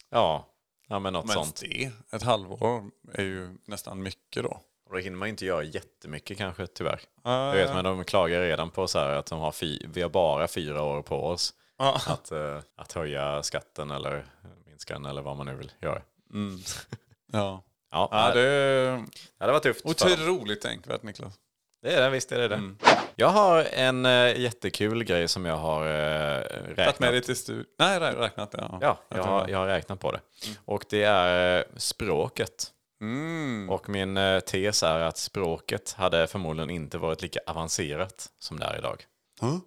Ja, 0.10 0.48
ja 0.88 1.00
men 1.00 1.14
något 1.14 1.26
Men 1.26 1.34
sånt. 1.36 1.62
det, 1.62 1.92
ett 2.12 2.24
halvår 2.24 2.84
är 3.14 3.24
ju 3.24 3.58
nästan 3.68 4.04
mycket 4.04 4.44
då. 4.44 4.62
Och 4.86 4.94
då 4.94 4.98
hinner 4.98 5.18
man 5.18 5.28
inte 5.30 5.46
göra 5.46 5.64
jättemycket 5.64 6.38
kanske, 6.38 6.68
tyvärr. 6.68 7.02
Uh, 7.28 7.32
Jag 7.32 7.54
vet, 7.54 7.74
men 7.74 7.84
de 7.84 8.04
klagar 8.04 8.42
redan 8.42 8.70
på 8.72 8.88
så 8.88 9.00
här 9.00 9.10
att 9.16 9.26
de 9.26 9.40
har 9.40 9.56
vi 9.94 10.02
har 10.02 10.10
bara 10.10 10.48
fyra 10.48 10.84
år 10.84 11.02
på 11.02 11.24
oss 11.26 11.54
Ja. 11.82 12.02
att, 12.14 12.32
eh, 12.32 12.60
att 12.76 12.92
höja 12.94 13.44
skatten 13.44 13.92
eller 13.92 14.26
minska 14.66 14.94
den 14.94 15.06
eller 15.06 15.22
vad 15.22 15.38
man 15.38 15.46
nu 15.46 15.56
vill 15.56 15.72
göra. 15.82 16.02
Ja. 17.34 17.64
Ja, 17.92 18.10
Ja, 18.12 18.34
det, 18.34 18.42
är 18.42 19.46
det 19.48 19.52
var 19.52 19.60
tufft. 19.60 19.86
otroligt 19.86 20.62
tänkvärt 20.62 21.04
Niklas. 21.04 21.34
Det 21.82 21.94
är 21.96 22.02
det, 22.02 22.10
visst 22.10 22.32
är 22.32 22.38
det 22.40 22.48
det. 22.48 22.56
Mm. 22.56 22.78
Jag 23.16 23.28
har 23.30 23.64
en 23.64 24.06
äh, 24.06 24.40
jättekul 24.40 25.04
grej 25.04 25.28
som 25.28 25.46
jag 25.46 25.58
har 25.58 25.86
äh, 25.88 26.42
Tagit 26.42 26.68
med 26.68 26.78
räknat. 26.78 27.12
dig 27.12 27.22
till 27.22 27.36
studion? 27.36 27.66
Nej, 27.80 28.00
rä- 28.00 28.16
räknat. 28.20 28.56
Ja, 28.58 28.78
Ja, 28.82 29.00
Jag 29.10 29.24
har, 29.24 29.48
jag 29.48 29.58
har 29.58 29.68
räknat 29.68 30.00
på 30.00 30.12
det. 30.12 30.20
Och 30.66 30.86
det 30.90 31.04
är 31.04 31.66
språket. 31.78 32.72
Mm. 33.02 33.70
Och 33.70 33.90
min 33.90 34.18
eh, 34.18 34.40
tes 34.40 34.84
är 34.84 35.00
att 35.00 35.18
språket 35.18 35.92
hade 35.92 36.28
förmodligen 36.28 36.70
inte 36.70 36.98
varit 36.98 37.22
lika 37.22 37.40
avancerat 37.48 38.30
som 38.40 38.60
det 38.60 38.66
är 38.66 38.78
idag. 38.78 39.06
Huh? 39.42 39.58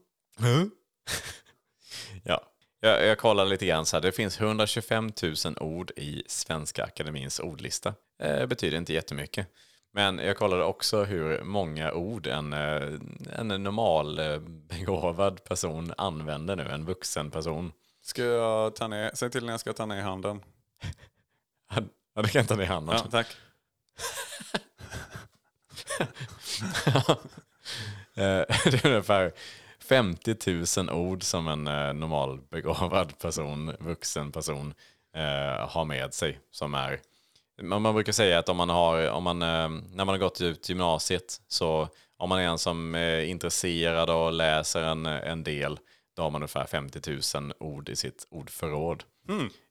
Ja. 2.25 2.43
Jag, 2.81 3.07
jag 3.07 3.19
kollade 3.19 3.51
lite 3.51 3.67
grann 3.67 3.87
så 3.87 3.97
här. 3.97 4.03
Det 4.03 4.13
finns 4.13 4.41
125 4.41 5.13
000 5.23 5.35
ord 5.61 5.91
i 5.97 6.23
Svenska 6.27 6.85
Akademins 6.85 7.41
ordlista. 7.41 7.95
Eh, 8.23 8.47
betyder 8.47 8.79
inte 8.79 8.93
jättemycket. 8.93 9.47
Men 9.93 10.19
jag 10.19 10.37
kollade 10.37 10.65
också 10.65 11.05
hur 11.05 11.43
många 11.43 11.93
ord 11.93 12.27
en, 12.27 12.53
eh, 12.53 12.93
en 13.39 13.49
normal 13.49 14.19
eh, 14.19 14.39
begåvad 14.39 15.45
person 15.45 15.95
använder 15.97 16.57
nu, 16.57 16.63
en 16.63 16.85
vuxen 16.85 17.31
person. 17.31 17.73
Ska 18.03 18.25
jag 18.25 18.77
ta 18.77 18.89
ner, 18.89 19.11
säg 19.15 19.31
till 19.31 19.45
när 19.45 19.53
jag 19.53 19.61
ska 19.61 19.73
ta 19.73 19.87
ner 19.87 20.03
handen. 20.03 20.41
Ja, 22.15 22.23
det 22.23 22.29
kan 22.29 22.47
ta 22.47 22.57
ner 22.57 22.67
handen. 22.67 22.97
Ja, 23.05 23.11
tack. 23.11 23.27
Det 28.15 28.85
är 28.85 28.87
ungefär 28.87 29.33
50 29.89 30.37
000 30.81 30.91
ord 30.91 31.23
som 31.23 31.49
en 31.49 31.67
eh, 31.67 31.93
normal 31.93 32.41
begåvad 32.51 33.19
person, 33.23 33.73
vuxen 33.79 34.33
person, 34.33 34.75
eh, 35.17 35.69
har 35.69 35.85
med 35.85 36.15
sig. 36.15 36.39
Som 36.51 36.75
är, 36.75 37.01
man, 37.63 37.83
man 37.83 37.95
brukar 37.95 38.13
säga 38.13 38.39
att 38.39 38.49
om 38.49 38.57
man 38.57 38.69
har, 38.71 39.11
om 39.11 39.25
man, 39.25 39.43
eh, 39.43 39.69
när 39.69 40.05
man 40.05 40.09
har 40.09 40.19
gått 40.19 40.41
ut 40.41 40.69
gymnasiet, 40.69 41.41
så 41.49 41.89
om 42.17 42.29
man 42.29 42.41
är 42.41 42.45
en 42.45 42.59
som 42.59 42.95
är 42.95 43.21
intresserad 43.21 44.11
och 44.11 44.33
läser 44.33 44.83
en, 44.83 45.07
en 45.07 45.45
del, 45.45 45.79
då 46.17 46.23
har 46.23 46.31
man 46.31 46.43
ungefär 46.43 46.67
50 46.67 47.21
000 47.39 47.53
ord 47.61 47.89
i 47.89 47.97
sitt 47.97 48.27
ordförråd. 48.31 49.05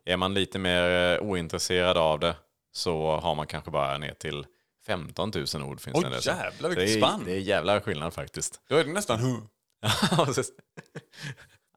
Är 0.05 0.17
man 0.17 0.33
lite 0.33 0.59
mer 0.59 1.13
eh, 1.13 1.19
ointresserad 1.21 1.97
av 1.97 2.19
det 2.19 2.35
så 2.71 3.15
har 3.15 3.35
man 3.35 3.47
kanske 3.47 3.71
bara 3.71 3.97
ner 3.97 4.13
till 4.13 4.45
15 4.85 5.31
000 5.53 5.63
ord. 5.63 5.81
Finns 5.81 5.97
Oj, 5.97 6.03
det 6.09 6.25
jävlar, 6.25 6.69
vilket 6.69 6.97
spann. 6.97 7.23
Det 7.25 7.31
är 7.31 7.39
jävla 7.39 7.81
skillnad 7.81 8.13
faktiskt. 8.13 8.61
Då 8.69 8.75
är 8.75 8.83
det 8.83 8.91
nästan. 8.91 9.47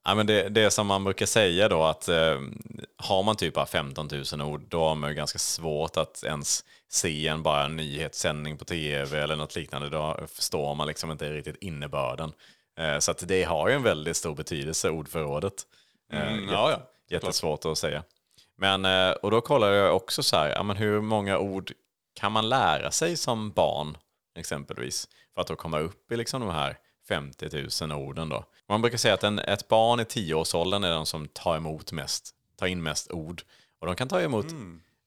Ja, 0.04 0.14
men 0.14 0.26
det, 0.26 0.48
det 0.48 0.70
som 0.70 0.86
man 0.86 1.04
brukar 1.04 1.26
säga 1.26 1.68
då 1.68 1.84
att 1.84 2.08
eh, 2.08 2.40
har 2.96 3.22
man 3.22 3.36
typ 3.36 3.54
bara 3.54 3.66
15 3.66 4.08
000 4.32 4.42
ord 4.42 4.62
då 4.68 4.84
har 4.84 4.94
man 4.94 5.10
ju 5.10 5.16
ganska 5.16 5.38
svårt 5.38 5.96
att 5.96 6.24
ens 6.24 6.64
se 6.88 7.28
en 7.28 7.42
bara 7.42 7.68
nyhetssändning 7.68 8.56
på 8.56 8.64
tv 8.64 9.20
eller 9.22 9.36
något 9.36 9.56
liknande. 9.56 9.88
Då 9.88 10.20
förstår 10.26 10.74
man 10.74 10.86
liksom 10.86 11.10
inte 11.10 11.32
riktigt 11.32 11.56
innebörden. 11.60 12.32
Eh, 12.78 12.98
så 12.98 13.10
att 13.10 13.28
det 13.28 13.44
har 13.44 13.68
ju 13.68 13.74
en 13.74 13.82
väldigt 13.82 14.16
stor 14.16 14.34
betydelse, 14.34 14.90
ordförrådet. 14.90 15.54
Eh, 16.12 16.32
Mm, 16.32 16.48
ja, 16.48 16.70
ja. 16.70 16.90
Jättesvårt 17.10 17.64
att 17.64 17.78
säga. 17.78 18.02
Men, 18.58 18.84
eh, 18.84 19.10
och 19.10 19.30
då 19.30 19.40
kollar 19.40 19.72
jag 19.72 19.96
också 19.96 20.22
så 20.22 20.36
här, 20.36 20.48
ja, 20.48 20.62
men 20.62 20.76
hur 20.76 21.00
många 21.00 21.38
ord 21.38 21.72
kan 22.14 22.32
man 22.32 22.48
lära 22.48 22.90
sig 22.90 23.16
som 23.16 23.50
barn 23.50 23.96
exempelvis? 24.38 25.08
För 25.34 25.40
att 25.40 25.46
då 25.46 25.56
komma 25.56 25.78
upp 25.78 26.12
i 26.12 26.16
liksom 26.16 26.40
de 26.40 26.50
här 26.50 26.76
50 27.08 27.48
000 27.86 27.92
orden 27.92 28.28
då. 28.28 28.44
Man 28.68 28.82
brukar 28.82 28.98
säga 28.98 29.14
att 29.14 29.24
en, 29.24 29.38
ett 29.38 29.68
barn 29.68 30.00
i 30.00 30.04
tioårsåldern 30.04 30.84
är 30.84 30.90
de 30.90 31.06
som 31.06 31.28
tar 31.28 31.56
emot 31.56 31.92
mest, 31.92 32.30
tar 32.58 32.66
in 32.66 32.82
mest 32.82 33.10
ord. 33.12 33.42
Och 33.80 33.86
de 33.86 33.96
kan 33.96 34.08
ta 34.08 34.20
emot, 34.20 34.46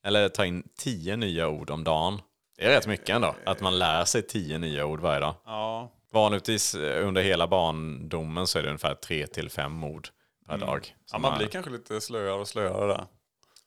eller 0.06 0.30
ta 0.30 0.46
in 0.46 0.64
tio 0.78 1.16
nya 1.16 1.48
ord 1.50 1.70
om 1.70 1.84
dagen. 1.84 2.22
Det 2.58 2.66
är 2.66 2.70
rätt 2.70 2.88
mycket 2.88 3.10
ändå, 3.10 3.36
att 3.46 3.62
man 3.62 3.80
lär 3.80 4.06
sig 4.06 4.22
tio 4.22 4.58
nya 4.58 4.86
ord 4.86 5.00
varje 5.00 5.20
dag. 5.20 5.36
Ja. 5.46 5.92
Vanligtvis 6.12 6.76
eh, 6.76 7.08
under 7.08 7.22
hela 7.22 7.48
barndomen 7.48 8.48
så 8.48 8.60
är 8.60 8.64
det 8.64 8.70
ungefär 8.70 8.96
tre 8.96 9.28
till 9.28 9.50
fem 9.50 9.84
ord 9.84 10.08
per 10.48 10.58
dag. 10.58 10.70
Mm. 10.70 10.84
ja, 10.84 10.96
som 11.06 11.22
man 11.22 11.34
är- 11.34 11.38
blir 11.38 11.48
kanske 11.48 11.72
lite 11.72 12.02
slöare 12.02 12.34
och 12.40 12.48
slöare 12.48 12.88
där. 12.88 13.06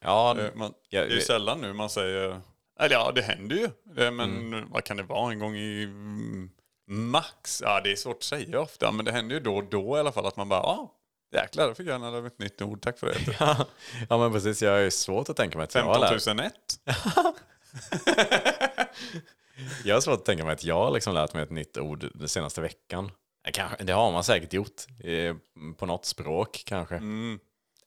Ja, 0.05 0.37
Eh, 0.39 0.55
Man, 0.55 0.73
Ja, 0.89 1.01
det 1.01 1.07
är 1.07 1.15
ju 1.15 1.21
sällan 1.21 1.61
nu 1.61 1.73
man 1.73 1.91
säger, 1.91 2.41
eller 2.81 2.95
ja 2.95 3.13
det 3.15 3.23
händer 3.23 3.57
ju, 3.57 3.69
men 4.11 4.21
Mm. 4.21 4.71
vad 4.71 4.85
kan 4.85 4.97
det 4.97 5.03
vara 5.03 5.33
en 5.33 5.39
gång 5.39 5.57
i 5.57 5.83
mm, 5.85 6.51
max? 6.89 7.63
Ja 7.65 7.81
det 7.81 7.93
är 7.93 7.97
svårt 7.97 8.17
att 8.17 8.23
säga 8.23 8.61
ofta, 8.61 8.93
men 8.93 9.05
det 9.05 9.13
händer 9.13 9.35
ju 9.35 9.41
då 9.41 9.57
och 9.57 9.65
då 9.65 9.97
i 9.97 10.01
alla 10.01 10.13
fall 10.13 10.27
att 10.27 10.37
man 10.37 10.49
bara, 10.49 10.61
ja 10.63 10.95
jäklar 11.35 11.69
då 11.69 11.75
fick 11.75 11.87
jag 11.87 11.95
en 12.07 12.27
ett 12.27 12.39
nytt 12.39 12.63
ord, 12.63 12.83
tack 12.83 12.99
för 12.99 13.07
det. 13.07 13.37
ja, 14.09 14.19
men 14.19 14.33
precis. 14.33 14.63
Jag 14.63 14.83
är 14.85 14.91
svårt 14.91 15.29
att 15.29 15.37
tänka 15.37 15.59
mig 15.59 15.65
att 15.65 15.75
jag 15.75 15.83
har 15.85 16.09
15 16.09 16.37
lärt 16.37 16.53
001. 16.53 16.53
Jag 19.85 19.97
har 19.97 20.01
svårt 20.01 20.19
att 20.19 20.25
tänka 20.25 20.45
mig 20.45 20.53
att 20.53 20.65
jag 20.65 20.75
har 20.85 20.91
liksom 20.91 21.15
lärt 21.15 21.35
mig 21.35 21.43
ett 21.43 21.51
nytt 21.51 21.79
ord 21.79 22.11
den 22.15 22.29
senaste 22.29 22.61
veckan. 22.61 23.11
Ja, 23.45 23.51
Kanske, 23.55 23.85
det 23.85 23.93
har 23.93 24.13
man 24.13 24.25
säkert 24.25 24.53
gjort. 24.53 24.83
eh, 25.05 25.37
På 25.77 25.87
något 25.87 26.05
språk 26.05 26.63
kanske. 26.67 26.95
Mm. 26.97 27.39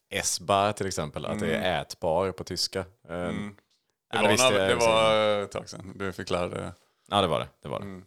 Esbar 0.10 0.72
till 0.72 0.88
exempel, 0.88 1.26
att 1.26 1.40
det 1.40 1.56
är 1.56 1.82
ätbar 1.82 2.32
på 2.32 2.44
tyska. 2.44 2.80
Eh, 2.80 2.86
Det 3.10 3.52
ja, 4.14 4.22
var, 4.22 4.30
visste 4.30 4.50
när, 4.50 4.60
jag 4.60 4.70
det 4.70 4.76
var 4.76 5.42
ett 5.44 5.52
tag 5.52 5.70
sedan 5.70 5.94
du 5.96 6.14
förklarade. 6.14 6.74
Ja, 7.12 7.22
det 7.22 7.28
var 7.28 7.40
det. 7.40 7.48
det, 7.62 7.70
var 7.70 7.80
det. 7.80 7.86
Ehm, 7.86 8.06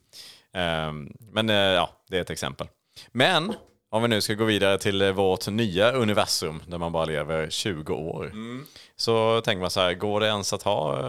men 1.32 1.50
eh, 1.50 1.56
ja, 1.56 1.90
det 2.08 2.16
är 2.16 2.20
ett 2.20 2.30
exempel. 2.30 2.68
Men 3.12 3.54
om 3.90 4.02
vi 4.02 4.08
nu 4.08 4.20
ska 4.20 4.34
gå 4.34 4.44
vidare 4.44 4.78
till 4.78 5.02
eh, 5.02 5.12
vårt 5.12 5.48
nya 5.48 5.92
universum 5.92 6.62
där 6.66 6.78
man 6.78 6.92
bara 6.92 7.04
lever 7.04 7.50
20 7.50 7.94
år. 7.94 8.32
Så 8.96 9.40
tänker 9.40 9.61
man 9.61 9.70
så 9.70 9.80
här, 9.80 9.94
går 9.94 10.20
det 10.20 10.26
ens 10.26 10.52
att 10.52 10.62
ha 10.62 11.00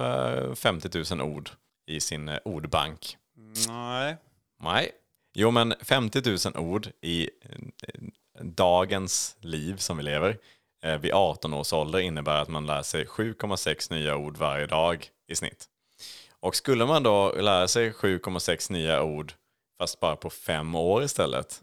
eh, 0.50 0.54
50 0.54 1.16
000 1.16 1.22
ord 1.22 1.50
i 1.88 2.00
sin 2.00 2.30
eh, 2.30 2.38
ordbank? 2.46 3.18
Nej. 3.68 4.18
Nej. 4.64 4.92
Jo, 5.34 5.52
men 5.52 5.74
50 5.82 6.50
000 6.54 6.58
ord 6.66 6.88
i 7.02 7.30
eh, 7.42 8.02
dagens 8.42 9.38
liv 9.40 9.78
som 9.78 9.98
vi 9.98 10.04
lever 10.04 10.38
eh, 10.84 10.98
vid 10.98 11.14
18 11.14 11.54
års 11.54 11.74
ålder 11.74 12.00
innebär 12.00 12.42
att 12.42 12.50
man 12.50 12.66
lär 12.66 12.82
sig 12.82 13.06
7,6 13.06 13.94
nya 13.94 14.16
ord 14.16 14.38
varje 14.38 14.66
dag 14.66 15.08
i 15.28 15.36
snitt. 15.36 15.66
Och 16.42 16.56
skulle 16.56 16.86
man 16.86 17.04
då 17.04 17.32
lära 17.32 17.68
sig 17.68 17.92
7,6 17.92 18.72
nya 18.72 19.04
ord 19.04 19.34
fast 19.82 20.00
bara 20.00 20.16
på 20.16 20.30
fem 20.30 20.76
år 20.76 21.04
istället 21.04 21.62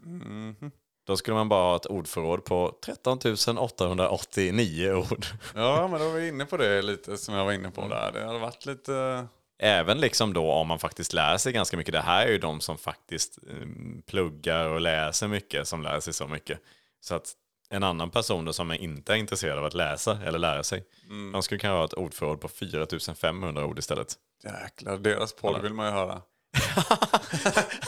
då 1.07 1.17
skulle 1.17 1.35
man 1.35 1.49
bara 1.49 1.63
ha 1.63 1.75
ett 1.75 1.85
ordförråd 1.85 2.45
på 2.45 2.77
13 2.85 3.19
889 3.57 4.91
ord. 4.91 5.25
Ja, 5.55 5.87
men 5.87 5.99
då 5.99 6.09
var 6.09 6.19
vi 6.19 6.27
inne 6.27 6.45
på 6.45 6.57
det 6.57 6.81
lite 6.81 7.17
som 7.17 7.35
jag 7.35 7.45
var 7.45 7.53
inne 7.53 7.71
på 7.71 7.87
där. 7.87 8.11
Det 8.11 8.25
hade 8.25 8.39
varit 8.39 8.65
lite... 8.65 9.27
Även 9.59 9.99
liksom 9.99 10.33
då 10.33 10.51
om 10.51 10.67
man 10.67 10.79
faktiskt 10.79 11.13
lär 11.13 11.37
sig 11.37 11.53
ganska 11.53 11.77
mycket. 11.77 11.93
Det 11.93 12.01
här 12.01 12.25
är 12.25 12.31
ju 12.31 12.37
de 12.37 12.61
som 12.61 12.77
faktiskt 12.77 13.37
eh, 13.49 13.67
pluggar 14.05 14.65
och 14.65 14.81
läser 14.81 15.27
mycket 15.27 15.67
som 15.67 15.83
lär 15.83 15.99
sig 15.99 16.13
så 16.13 16.27
mycket. 16.27 16.59
Så 17.01 17.15
att 17.15 17.33
en 17.69 17.83
annan 17.83 18.09
person 18.09 18.45
då 18.45 18.53
som 18.53 18.71
är 18.71 18.75
inte 18.75 19.13
är 19.13 19.17
intresserad 19.17 19.57
av 19.57 19.65
att 19.65 19.73
läsa 19.73 20.19
eller 20.25 20.39
lära 20.39 20.63
sig. 20.63 20.85
De 21.33 21.43
skulle 21.43 21.59
kanske 21.59 21.77
ha 21.77 21.85
ett 21.85 21.93
ordförråd 21.93 22.41
på 22.41 22.47
4500 22.47 23.65
ord 23.65 23.79
istället. 23.79 24.15
Jäklar, 24.43 24.97
deras 24.97 25.33
podd 25.33 25.61
vill 25.61 25.73
man 25.73 25.85
ju 25.85 25.91
höra. 25.91 26.21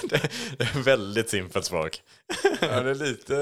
det, 0.10 0.32
det 0.58 0.63
är 0.63 0.84
väldigt 0.84 1.30
simpelt 1.30 1.65
språk. 1.65 2.02
Ja, 2.62 2.82
det 2.82 2.89
är 2.89 2.96
lite, 2.96 3.36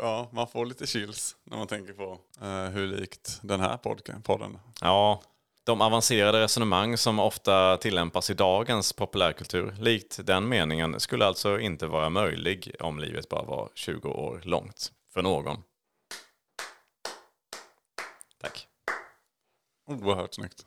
ja, 0.00 0.28
man 0.32 0.48
får 0.48 0.66
lite 0.66 0.86
chills 0.86 1.36
när 1.44 1.56
man 1.56 1.66
tänker 1.66 1.92
på 1.92 2.18
eh, 2.40 2.64
hur 2.64 2.86
likt 2.86 3.38
den 3.42 3.60
här 3.60 3.76
podden. 4.22 4.58
Ja, 4.80 5.22
de 5.64 5.80
avancerade 5.80 6.40
resonemang 6.40 6.96
som 6.96 7.18
ofta 7.18 7.76
tillämpas 7.76 8.30
i 8.30 8.34
dagens 8.34 8.92
populärkultur, 8.92 9.74
likt 9.80 10.26
den 10.26 10.48
meningen, 10.48 11.00
skulle 11.00 11.26
alltså 11.26 11.58
inte 11.60 11.86
vara 11.86 12.10
möjlig 12.10 12.74
om 12.80 12.98
livet 12.98 13.28
bara 13.28 13.42
var 13.42 13.68
20 13.74 14.08
år 14.08 14.40
långt 14.44 14.92
för 15.16 15.22
någon. 15.22 15.62
Tack. 18.40 18.66
Oerhört 19.86 20.34
snyggt. 20.34 20.64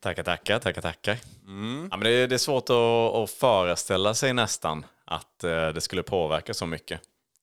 Tackar, 0.00 0.22
tackar, 0.22 0.58
tackar, 0.58 0.82
tackar. 0.82 1.18
Ja, 1.90 1.96
men 1.96 2.00
det, 2.00 2.10
är, 2.10 2.28
det 2.28 2.34
är 2.34 2.38
svårt 2.38 2.70
att, 2.70 2.76
att 3.14 3.30
föreställa 3.30 4.14
sig 4.14 4.32
nästan 4.32 4.86
att 5.04 5.44
eh, 5.44 5.68
det 5.68 5.80
skulle 5.80 6.02
påverka 6.02 6.54
så 6.54 6.66
mycket. 6.66 7.00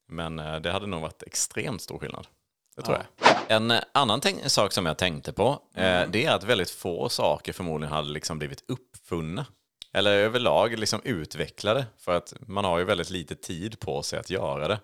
Men 0.07 0.39
eh, 0.39 0.55
det 0.59 0.71
hade 0.71 0.87
nog 0.87 1.01
varit 1.01 1.23
extremt 1.23 1.81
stor 1.81 1.99
skillnad. 1.99 2.27
Det 2.75 2.81
tror 2.81 2.97
jag. 2.97 3.35
En 3.47 3.71
eh, 3.71 3.81
annan 3.91 4.21
sak 4.45 4.73
som 4.73 4.85
jag 4.85 4.97
tänkte 4.97 5.33
på, 5.33 5.61
eh, 5.75 6.09
det 6.09 6.25
är 6.25 6.31
att 6.31 6.43
väldigt 6.43 6.71
få 6.71 7.09
saker 7.09 7.53
förmodligen 7.53 7.93
hade 7.93 8.09
liksom 8.09 8.39
blivit 8.39 8.63
uppfunna. 8.67 9.45
Eller 9.93 10.11
överlag 10.11 10.79
liksom 10.79 11.01
utvecklade. 11.03 11.85
För 11.97 12.17
att 12.17 12.33
man 12.39 12.65
har 12.65 12.79
ju 12.79 12.85
väldigt 12.85 13.09
lite 13.09 13.35
tid 13.35 13.79
på 13.79 14.03
sig 14.03 14.19
att 14.19 14.29
göra 14.29 14.67
det. 14.67 14.79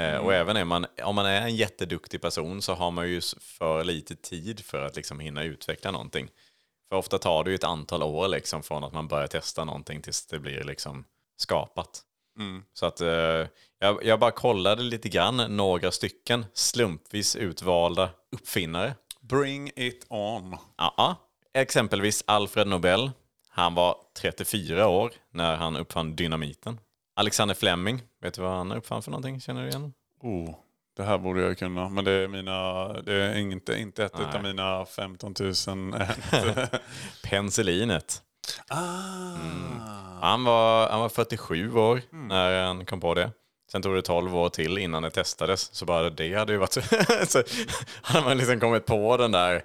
Eh, 0.00 0.16
Och 0.16 0.34
även 0.34 0.68
man, 0.68 0.86
om 1.04 1.14
man 1.14 1.26
är 1.26 1.40
en 1.42 1.56
jätteduktig 1.56 2.20
person 2.20 2.62
så 2.62 2.74
har 2.74 2.90
man 2.90 3.08
ju 3.08 3.20
för 3.40 3.84
lite 3.84 4.16
tid 4.16 4.64
för 4.64 4.82
att 4.86 4.96
liksom 4.96 5.20
hinna 5.20 5.42
utveckla 5.44 5.90
någonting. 5.90 6.28
För 6.88 6.96
ofta 6.96 7.18
tar 7.18 7.44
det 7.44 7.50
ju 7.50 7.54
ett 7.54 7.64
antal 7.64 8.02
år 8.02 8.28
liksom 8.28 8.62
från 8.62 8.84
att 8.84 8.92
man 8.92 9.08
börjar 9.08 9.26
testa 9.26 9.64
någonting 9.64 10.02
tills 10.02 10.26
det 10.26 10.38
blir 10.38 10.64
liksom 10.64 11.04
skapat. 11.36 12.02
Så 12.72 12.86
att 12.86 13.00
eh, 13.00 13.46
jag, 13.78 14.04
jag 14.04 14.20
bara 14.20 14.30
kollade 14.30 14.82
lite 14.82 15.08
grann, 15.08 15.56
några 15.56 15.90
stycken 15.90 16.46
slumpvis 16.54 17.36
utvalda 17.36 18.10
uppfinnare. 18.32 18.94
Bring 19.20 19.70
it 19.76 20.06
on. 20.08 20.56
Ja, 20.76 21.16
exempelvis 21.54 22.24
Alfred 22.26 22.66
Nobel. 22.66 23.10
Han 23.48 23.74
var 23.74 23.96
34 24.20 24.88
år 24.88 25.12
när 25.32 25.56
han 25.56 25.76
uppfann 25.76 26.16
dynamiten. 26.16 26.80
Alexander 27.20 27.54
Fleming, 27.54 28.02
vet 28.22 28.34
du 28.34 28.42
vad 28.42 28.52
han 28.52 28.72
uppfann 28.72 29.02
för 29.02 29.10
någonting? 29.10 29.40
Känner 29.40 29.62
du 29.62 29.68
igen? 29.68 29.92
Oh, 30.20 30.54
det 30.96 31.02
här 31.02 31.18
borde 31.18 31.40
jag 31.40 31.58
kunna. 31.58 31.88
Men 31.88 32.04
det 32.04 32.12
är, 32.12 32.28
mina, 32.28 32.88
det 32.92 33.12
är 33.12 33.38
inte, 33.38 33.78
inte 33.78 34.04
ett 34.04 34.18
Nej. 34.18 34.36
av 34.36 34.42
mina 34.42 34.84
15 34.84 35.34
000. 35.40 35.54
Penicillinet. 37.24 38.22
ah. 38.68 38.78
Han 40.20 40.44
var, 40.44 40.88
han 40.88 41.00
var 41.00 41.08
47 41.08 41.74
år 41.74 42.02
när 42.10 42.66
han 42.66 42.86
kom 42.86 43.00
på 43.00 43.14
det. 43.14 43.30
Sen 43.72 43.82
tog 43.82 43.94
det 43.94 44.02
12 44.02 44.36
år 44.36 44.48
till 44.48 44.78
innan 44.78 45.02
det 45.02 45.10
testades. 45.10 45.74
Så 45.74 45.84
bara 45.84 46.10
det 46.10 46.34
hade 46.34 46.52
ju 46.52 46.58
varit... 46.58 46.72
så 47.28 47.42
hade 48.02 48.24
man 48.24 48.38
liksom 48.38 48.60
kommit 48.60 48.86
på 48.86 49.16
den 49.16 49.32
där 49.32 49.62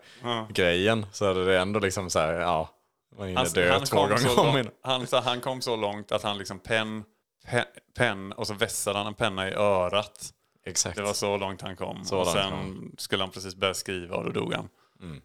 grejen 0.50 1.06
så 1.12 1.28
hade 1.28 1.46
det 1.46 1.60
ändå 1.60 1.80
liksom 1.80 2.10
så 2.10 2.20
här, 2.20 2.34
ja. 2.34 2.70
Man 3.18 3.28
hinner 3.28 3.56
dö 3.56 3.80
två 3.80 4.02
gånger 4.02 4.40
om 4.40 4.70
han, 4.82 5.08
han 5.24 5.42
kom 5.42 5.62
så 5.62 5.76
långt 5.76 6.12
att 6.12 6.24
han 6.24 6.38
liksom 6.38 6.60
penn, 6.60 7.04
penn, 7.46 7.66
penn 7.98 8.32
och 8.32 8.48
så 8.48 8.54
vässade 8.54 8.98
han 8.98 9.08
en 9.08 9.14
penna 9.14 9.50
i 9.50 9.54
örat. 9.54 10.34
Exakt. 10.66 10.96
Det 10.96 11.02
var 11.02 11.14
så 11.14 11.38
långt 11.38 11.62
han 11.62 11.76
kom. 11.76 12.06
Så 12.06 12.20
och 12.20 12.28
sen 12.28 12.52
kom. 12.52 12.96
skulle 12.98 13.24
han 13.24 13.32
precis 13.32 13.56
börja 13.56 13.74
skriva 13.74 14.16
och 14.16 14.24
då 14.24 14.32
dog 14.32 14.54
han. 14.54 14.70
Mm. 15.02 15.22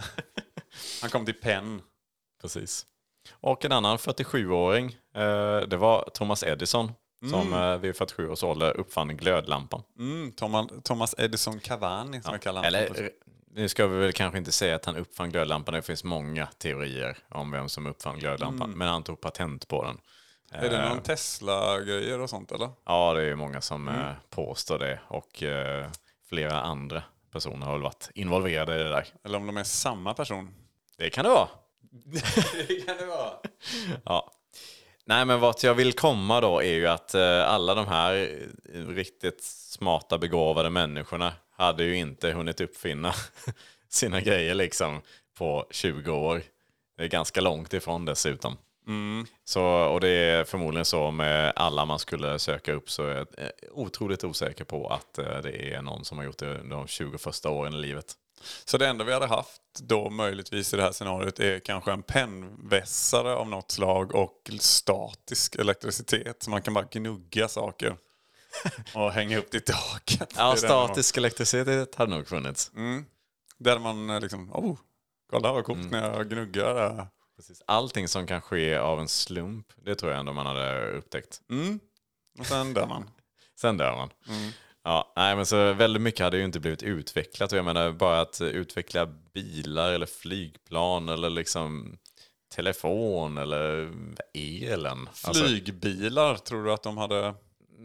han 1.00 1.10
kom 1.10 1.24
till 1.24 1.40
penn. 1.40 1.82
Precis. 2.42 2.86
Och 3.30 3.64
en 3.64 3.72
annan 3.72 3.96
47-åring, 3.96 4.96
eh, 5.14 5.60
det 5.60 5.76
var 5.76 6.10
Thomas 6.14 6.42
Edison. 6.42 6.92
Som 7.30 7.52
eh, 7.52 7.78
vid 7.78 7.96
47 7.96 8.28
års 8.28 8.42
ålder 8.42 8.76
uppfann 8.76 9.16
glödlampan. 9.16 9.82
Mm, 9.98 10.32
Thomas, 10.82 11.14
Edison 11.18 11.60
Cavani 11.60 12.22
som 12.22 12.32
jag 12.32 12.42
kallar 12.42 12.64
honom. 12.64 12.78
Eller 12.78 13.02
eh, 13.02 13.08
nu 13.50 13.68
ska 13.68 13.86
vi 13.86 13.98
väl 13.98 14.12
kanske 14.12 14.38
inte 14.38 14.52
säga 14.52 14.76
att 14.76 14.84
han 14.84 14.96
uppfann 14.96 15.30
glödlampan. 15.30 15.74
Det 15.74 15.82
finns 15.82 16.04
många 16.04 16.46
teorier 16.46 17.18
om 17.28 17.50
vem 17.50 17.68
som 17.68 17.86
uppfann 17.86 18.18
glödlampan. 18.18 18.70
Men 18.70 18.88
han 18.88 19.02
tog 19.02 19.20
patent 19.20 19.68
på 19.68 19.84
den. 19.84 19.98
Är 20.52 20.70
det 20.70 20.76
Eh, 20.76 20.88
någon 20.88 21.02
Tesla-grejer 21.02 22.20
och 22.20 22.30
sånt 22.30 22.52
eller? 22.52 22.70
Ja, 22.84 23.14
det 23.14 23.22
är 23.22 23.34
många 23.34 23.60
som 23.60 23.88
eh, 23.88 24.12
påstår 24.30 24.78
det. 24.78 25.00
Och 25.08 25.42
eh, 25.42 25.90
flera 26.28 26.60
andra 26.60 27.02
personer 27.32 27.66
har 27.66 27.72
väl 27.72 27.82
varit 27.82 28.10
involverade 28.14 28.74
i 28.74 28.82
det 28.82 28.88
där. 28.88 29.06
Eller 29.24 29.38
om 29.38 29.46
de 29.46 29.56
är 29.56 29.64
samma 29.64 30.14
person? 30.14 30.54
Det 30.96 31.10
kan 31.10 31.24
det 31.24 31.30
vara. 31.30 31.48
det 32.68 32.86
kan 32.86 32.96
det 32.96 33.06
vara. 33.06 33.32
Ja. 34.04 34.32
Nej, 35.04 35.24
men 35.24 35.40
vart 35.40 35.62
jag 35.62 35.74
vill 35.74 35.92
komma 35.92 36.40
då 36.40 36.62
är 36.62 36.72
ju 36.72 36.86
att 36.86 37.14
eh, 37.14 37.48
alla 37.48 37.74
de 37.74 37.86
här 37.86 38.14
eh, 38.74 38.86
riktigt 38.86 39.42
smarta, 39.44 40.18
begåvade 40.18 40.70
människorna 40.70 41.32
hade 41.56 41.84
ju 41.84 41.96
inte 41.96 42.30
hunnit 42.32 42.60
uppfinna 42.60 43.12
sina 43.88 44.20
grejer 44.20 44.54
liksom 44.54 45.02
på 45.38 45.66
20 45.70 46.10
år. 46.10 46.42
Det 46.96 47.04
är 47.04 47.08
ganska 47.08 47.40
långt 47.40 47.72
ifrån 47.72 48.04
dessutom. 48.04 48.56
Så, 49.44 49.62
och 49.64 50.00
det 50.00 50.08
är 50.08 50.44
förmodligen 50.44 50.84
så 50.84 51.10
med 51.10 51.52
alla 51.56 51.84
man 51.84 51.98
skulle 51.98 52.38
söka 52.38 52.72
upp 52.72 52.90
så 52.90 53.02
är 53.04 53.14
jag 53.14 53.26
eh, 53.38 53.48
otroligt 53.70 54.24
osäker 54.24 54.64
på 54.64 54.88
att 54.88 55.18
eh, 55.18 55.38
det 55.42 55.74
är 55.74 55.82
någon 55.82 56.04
som 56.04 56.18
har 56.18 56.24
gjort 56.24 56.38
det 56.38 56.62
de 56.68 56.86
20 56.86 57.18
första 57.18 57.50
åren 57.50 57.74
i 57.74 57.76
livet. 57.76 58.14
Så 58.64 58.78
det 58.78 58.86
enda 58.88 59.04
vi 59.04 59.12
hade 59.12 59.26
haft 59.26 59.62
då 59.80 60.10
möjligtvis 60.10 60.74
i 60.74 60.76
det 60.76 60.82
här 60.82 60.92
scenariot 60.92 61.40
är 61.40 61.58
kanske 61.58 61.92
en 61.92 62.02
pennvässare 62.02 63.34
av 63.34 63.48
något 63.48 63.70
slag 63.70 64.14
och 64.14 64.50
statisk 64.60 65.54
elektricitet. 65.56 66.42
Så 66.42 66.50
man 66.50 66.62
kan 66.62 66.74
bara 66.74 66.84
gnugga 66.90 67.48
saker 67.48 67.96
och 68.94 69.12
hänga 69.12 69.38
upp 69.38 69.50
det 69.50 69.56
i 69.58 69.60
taket. 69.60 70.34
Ja, 70.36 70.56
statisk 70.56 71.16
elektricitet 71.16 71.94
hade 71.94 72.10
nog 72.16 72.28
funnits. 72.28 72.70
man- 72.74 73.06
Där 73.58 73.78
man 73.78 74.10
eh, 74.10 74.20
liksom, 74.20 74.52
oh, 74.52 74.76
kolla 75.30 75.52
vad 75.52 75.64
Mm. 75.70 75.80
coolt 75.82 75.90
när 75.92 76.10
jag 76.16 76.28
gnuggar 76.30 76.74
det 76.74 76.80
här. 76.80 77.06
Precis. 77.38 77.62
Allting 77.66 78.08
som 78.08 78.26
kan 78.26 78.40
ske 78.40 78.76
av 78.76 79.00
en 79.00 79.08
slump, 79.08 79.66
det 79.84 79.94
tror 79.94 80.12
jag 80.12 80.20
ändå 80.20 80.32
man 80.32 80.46
hade 80.46 80.90
upptäckt. 80.90 81.40
Mm. 81.50 81.80
Och 82.38 82.46
sen 82.46 82.74
där 82.74 82.86
man. 82.86 83.10
Sen 83.60 83.76
dör 83.76 83.96
man. 83.96 84.10
Ja, 84.84 85.12
nej, 85.16 85.36
men 85.36 85.46
så 85.46 85.72
väldigt 85.72 86.02
mycket 86.02 86.20
hade 86.20 86.36
ju 86.36 86.44
inte 86.44 86.60
blivit 86.60 86.82
utvecklat. 86.82 87.52
Och 87.52 87.58
jag 87.58 87.64
menar 87.64 87.92
bara 87.92 88.20
att 88.20 88.40
utveckla 88.40 89.06
bilar 89.06 89.92
eller 89.92 90.06
flygplan 90.06 91.08
eller 91.08 91.30
liksom 91.30 91.98
telefon 92.54 93.38
eller 93.38 93.92
elen. 94.34 95.08
Alltså, 95.22 95.44
Flygbilar, 95.44 96.34
tror 96.36 96.64
du 96.64 96.72
att 96.72 96.82
de 96.82 96.96
hade? 96.98 97.34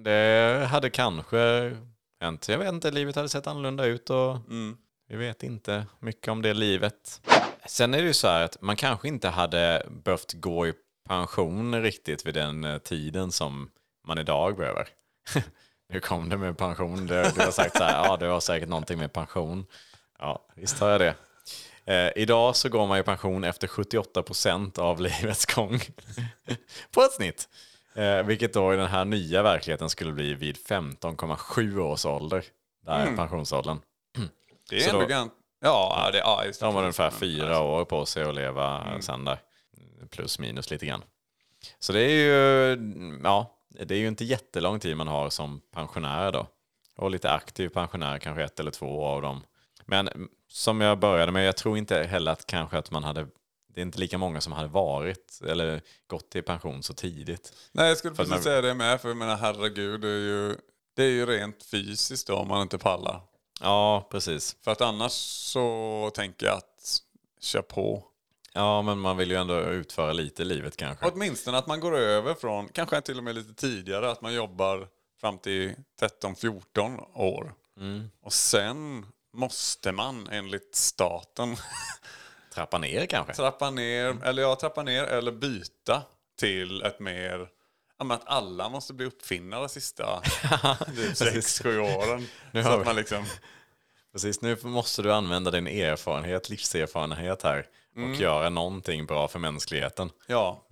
det 0.03 0.67
hade 0.71 0.89
kanske 0.89 1.75
hänt. 2.21 2.47
Jag 2.49 2.57
vet 2.57 2.73
inte, 2.73 2.91
livet 2.91 3.15
hade 3.15 3.29
sett 3.29 3.47
annorlunda 3.47 3.85
ut 3.85 4.09
och 4.09 4.35
Mm. 4.35 4.77
vi 5.09 5.15
vet 5.15 5.43
inte 5.43 5.85
mycket 5.99 6.27
om 6.27 6.41
det 6.41 6.53
livet. 6.53 7.21
Sen 7.67 7.93
är 7.93 7.97
det 8.01 8.07
ju 8.07 8.13
så 8.13 8.27
här 8.27 8.43
att 8.43 8.61
man 8.61 8.75
kanske 8.75 9.07
inte 9.07 9.29
hade 9.29 9.85
behövt 9.89 10.33
gå 10.33 10.67
i 10.67 10.73
pension 11.07 11.81
riktigt 11.81 12.25
vid 12.25 12.33
den 12.33 12.63
eh, 12.63 12.77
tiden 12.77 13.31
som 13.31 13.69
man 14.07 14.17
idag 14.19 14.55
behöver. 14.57 14.87
Nu 15.89 15.99
kom 15.99 16.29
det 16.29 16.37
med 16.37 16.57
pension. 16.57 17.07
Du, 17.07 17.23
du 17.35 17.41
har 17.41 17.51
sagt 17.51 17.77
så 17.77 17.83
här, 17.83 18.05
ja 18.05 18.17
du 18.17 18.27
har 18.27 18.39
säkert 18.39 18.69
någonting 18.69 18.99
med 18.99 19.13
pension. 19.13 19.65
Ja, 20.19 20.45
visst 20.55 20.79
har 20.79 20.89
jag 20.89 21.01
det. 21.01 21.15
Eh, 21.85 22.11
idag 22.15 22.55
så 22.55 22.69
går 22.69 22.87
man 22.87 22.99
i 22.99 23.03
pension 23.03 23.43
efter 23.43 23.67
78 23.67 24.23
procent 24.23 24.77
av 24.77 25.01
livets 25.01 25.45
gång. 25.45 25.79
På 26.91 27.01
ett 27.01 27.11
snitt. 27.11 27.49
Eh, 27.95 28.23
vilket 28.23 28.53
då 28.53 28.73
i 28.73 28.77
den 28.77 28.87
här 28.87 29.05
nya 29.05 29.43
verkligheten 29.43 29.89
skulle 29.89 30.11
bli 30.11 30.33
vid 30.33 30.57
15,7 30.57 31.79
års 31.79 32.05
ålder. 32.05 32.45
Där 32.85 33.07
är 33.07 33.17
pensionsåldern. 33.17 33.79
Det 34.69 34.75
är 34.75 34.81
Så 34.81 35.01
ändå 35.01 35.15
då-. 35.15 35.29
Ja, 35.63 36.09
det, 36.11 36.17
ja, 36.17 36.45
just 36.45 36.59
det. 36.59 36.65
De 36.65 36.75
har 36.75 36.81
ungefär 36.81 37.09
fyra 37.11 37.61
år 37.61 37.85
på 37.85 38.05
sig 38.05 38.23
att 38.23 38.35
leva 38.35 39.01
sen 39.01 39.25
där. 39.25 39.37
Plus 40.09 40.39
minus 40.39 40.71
lite 40.71 40.85
grann. 40.85 41.03
Så 41.79 41.93
det 41.93 42.01
är 42.01 42.09
ju, 42.09 43.19
ja, 43.23 43.57
det 43.69 43.95
är 43.95 43.99
ju 43.99 44.07
inte 44.07 44.25
jättelång 44.25 44.79
tid 44.79 44.97
man 44.97 45.07
har 45.07 45.29
som 45.29 45.61
pensionär 45.71 46.31
då. 46.31 46.47
Och 46.95 47.11
lite 47.11 47.31
aktiv 47.31 47.69
pensionär, 47.69 48.19
kanske 48.19 48.43
ett 48.43 48.59
eller 48.59 48.71
två 48.71 49.05
av 49.05 49.21
dem. 49.21 49.43
Men 49.85 50.07
mm, 50.07 50.29
som 50.47 50.81
jag 50.81 50.99
började 50.99 51.31
med, 51.31 51.47
jag 51.47 51.57
tror 51.57 51.77
inte 51.77 52.03
heller 52.03 52.31
att 52.31 52.45
kanske 52.47 52.77
att 52.77 52.91
man 52.91 53.03
hade, 53.03 53.27
det 53.73 53.81
är 53.81 53.85
inte 53.85 53.99
lika 53.99 54.17
många 54.17 54.41
som 54.41 54.53
hade 54.53 54.67
varit 54.67 55.39
eller 55.47 55.81
gått 56.07 56.35
i 56.35 56.41
pension 56.41 56.83
så 56.83 56.93
tidigt. 56.93 57.53
Nej, 57.71 57.87
jag 57.87 57.97
skulle 57.97 58.15
precis 58.15 58.29
man- 58.31 58.41
säga 58.41 58.61
det 58.61 58.73
med. 58.73 59.01
För 59.01 59.09
jag 59.09 59.17
menar, 59.17 59.35
herregud, 59.35 60.01
det 60.01 60.07
är 60.09 60.19
ju, 60.19 60.55
det 60.95 61.03
är 61.03 61.09
ju 61.09 61.25
rent 61.25 61.63
fysiskt 61.63 62.27
då 62.27 62.35
om 62.35 62.47
man 62.47 62.61
inte 62.61 62.77
pallar. 62.77 63.21
Ja, 63.63 64.07
precis. 64.11 64.57
För 64.61 64.71
att 64.71 64.81
annars 64.81 65.11
så 65.11 66.11
tänker 66.13 66.45
jag 66.45 66.57
att 66.57 67.01
kör 67.39 67.61
på. 67.61 68.03
Ja, 68.53 68.81
men 68.81 68.99
man 68.99 69.17
vill 69.17 69.31
ju 69.31 69.37
ändå 69.37 69.59
utföra 69.59 70.13
lite 70.13 70.41
i 70.41 70.45
livet 70.45 70.77
kanske. 70.77 71.09
Åtminstone 71.09 71.57
att 71.57 71.67
man 71.67 71.79
går 71.79 71.97
över 71.97 72.33
från, 72.33 72.69
kanske 72.69 73.01
till 73.01 73.17
och 73.17 73.23
med 73.23 73.35
lite 73.35 73.53
tidigare, 73.53 74.11
att 74.11 74.21
man 74.21 74.33
jobbar 74.33 74.87
fram 75.21 75.37
till 75.37 75.75
13-14 76.01 76.99
år. 77.13 77.53
Och 78.21 78.33
sen 78.33 79.05
måste 79.33 79.91
man 79.91 80.27
enligt 80.31 80.75
staten 80.75 81.55
Trappa 82.53 82.77
ner 82.77 83.05
kanske. 83.05 83.33
trappa 83.33 83.69
ner, 83.69 84.23
eller 84.23 84.41
ja, 84.41 84.55
trappa 84.55 84.83
ner 84.83 85.03
eller 85.03 85.31
byta 85.31 86.03
till 86.39 86.81
ett 86.81 86.99
mer 86.99 87.49
Ja, 88.09 88.15
att 88.15 88.27
alla 88.27 88.69
måste 88.69 88.93
bli 88.93 89.05
uppfinnare 89.05 89.69
sista 89.69 90.21
6-7 90.23 91.77
åren. 91.97 92.27
Nu 92.51 92.63
så 92.63 92.69
att 92.69 92.85
man 92.85 92.95
liksom, 92.95 93.25
Precis, 94.11 94.41
nu 94.41 94.57
måste 94.63 95.01
du 95.01 95.13
använda 95.13 95.51
din 95.51 95.67
erfarenhet, 95.67 96.49
livserfarenhet 96.49 97.43
här 97.43 97.65
och 97.95 98.15
göra 98.21 98.49
någonting 98.49 99.05
bra 99.05 99.27
för 99.27 99.39
mänskligheten. 99.39 100.09
ja, 100.27 100.63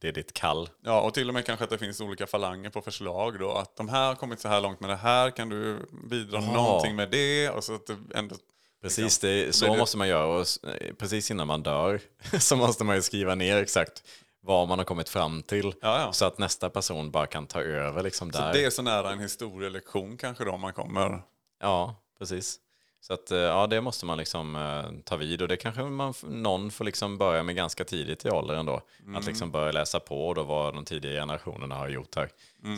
Det 0.00 0.08
är 0.08 0.12
ditt 0.12 0.32
kall. 0.32 0.68
Ja, 0.84 1.00
och 1.00 1.14
till 1.14 1.28
och 1.28 1.34
med 1.34 1.46
kanske 1.46 1.64
att 1.64 1.70
det 1.70 1.78
finns 1.78 2.00
olika 2.00 2.26
falanger 2.26 2.70
på 2.70 2.80
förslag 2.82 3.38
då. 3.38 3.52
Att 3.52 3.76
de 3.76 3.88
här 3.88 4.06
har 4.06 4.14
kommit 4.14 4.40
så 4.40 4.48
här 4.48 4.60
långt 4.60 4.80
med 4.80 4.90
det 4.90 4.96
här, 4.96 5.30
kan 5.30 5.48
du 5.48 5.78
bidra 6.10 6.40
Ja. 6.42 6.52
någonting 6.52 6.96
med 6.96 7.10
det? 7.10 7.50
Och 7.50 7.64
så 7.64 7.74
att 7.74 7.86
det 7.86 7.96
ändå... 8.14 8.36
Precis, 8.82 9.18
det, 9.18 9.54
så 9.54 9.64
det- 9.72 9.78
måste 9.78 9.96
man 9.96 10.08
göra. 10.08 10.26
Och 10.26 10.46
eh, 10.68 10.94
precis 10.98 11.30
innan 11.30 11.46
man 11.46 11.62
dör 11.62 12.00
så 12.40 12.56
måste 12.56 12.84
man 12.84 12.96
ju 12.96 13.02
skriva 13.02 13.34
ner 13.34 13.56
exakt 13.56 14.02
vad 14.48 14.68
man 14.68 14.78
har 14.78 14.84
kommit 14.84 15.08
fram 15.08 15.42
till. 15.42 15.74
Ja, 15.80 16.00
ja. 16.00 16.12
Så 16.12 16.24
att 16.24 16.38
nästa 16.38 16.70
person 16.70 17.10
bara 17.10 17.26
kan 17.26 17.46
ta 17.46 17.62
över 17.62 18.02
liksom 18.02 18.30
där. 18.30 18.52
Det 18.52 18.64
är 18.64 18.70
så 18.70 18.82
nära 18.82 19.12
en 19.12 19.20
historielektion 19.20 20.16
kanske 20.16 20.44
då 20.44 20.56
man 20.56 20.72
kommer. 20.72 21.22
Ja, 21.60 21.94
precis. 22.18 22.60
Så 23.00 23.12
att, 23.12 23.30
eh, 23.30 23.38
ja, 23.38 23.66
det 23.66 23.80
måste 23.80 24.06
man 24.06 24.18
liksom 24.18 24.56
eh, 24.56 25.02
ta 25.04 25.16
vid 25.16 25.42
och 25.42 25.48
det 25.48 25.56
kanske 25.56 25.82
man, 25.82 26.14
någon 26.22 26.70
får 26.70 26.84
liksom 26.84 27.18
börja 27.18 27.42
med 27.42 27.56
ganska 27.56 27.84
tidigt 27.84 28.26
i 28.26 28.30
åldern 28.30 28.66
då. 28.66 28.80
Att 29.16 29.26
liksom 29.26 29.50
börja 29.50 29.72
läsa 29.72 30.00
på 30.00 30.34
då 30.34 30.42
vad 30.42 30.74
de 30.74 30.84
tidigare 30.84 31.16
generationerna 31.16 31.74
har 31.74 31.88
gjort 31.88 32.16
här. 32.16 32.30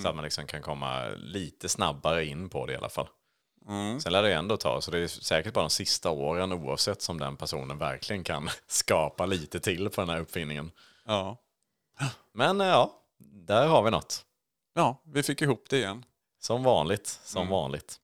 Så 0.03 0.09
att 0.09 0.15
man 0.15 0.25
liksom 0.25 0.47
kan 0.47 0.63
komma 0.63 1.09
lite 1.17 1.69
snabbare 1.69 2.25
in 2.25 2.49
på 2.49 2.67
det 2.67 2.73
i 2.73 2.77
alla 2.77 2.89
fall. 2.89 3.09
Sen 4.03 4.13
lär 4.13 4.23
det 4.23 4.35
ändå 4.35 4.57
ta, 4.57 4.81
så 4.81 4.91
det 4.91 4.99
är 4.99 5.07
säkert 5.07 5.55
bara 5.55 5.65
de 5.65 5.71
sista 5.71 6.11
åren 6.11 6.53
oavsett 6.53 7.03
som 7.03 7.19
den 7.19 7.37
personen 7.37 7.79
verkligen 7.79 8.25
kan 8.25 8.49
skapa 8.67 9.27
lite 9.27 9.61
till 9.61 9.91
på 9.91 10.01
den 10.01 10.11
här 10.11 10.21
uppfinningen. 10.21 10.71
Ja. 11.07 11.37
Men 12.33 12.61
eh, 12.61 12.67
ja, 12.67 12.93
där 13.19 13.67
har 13.67 13.83
vi 13.83 13.91
något. 13.91 14.25
ja, 14.75 15.03
vi 15.05 15.23
fick 15.23 15.43
ihop 15.43 15.65
det 15.71 15.77
igen. 15.77 16.05
Som 16.41 16.63
vanligt, 16.63 17.07
som 17.25 17.49
vanligt. 17.49 18.01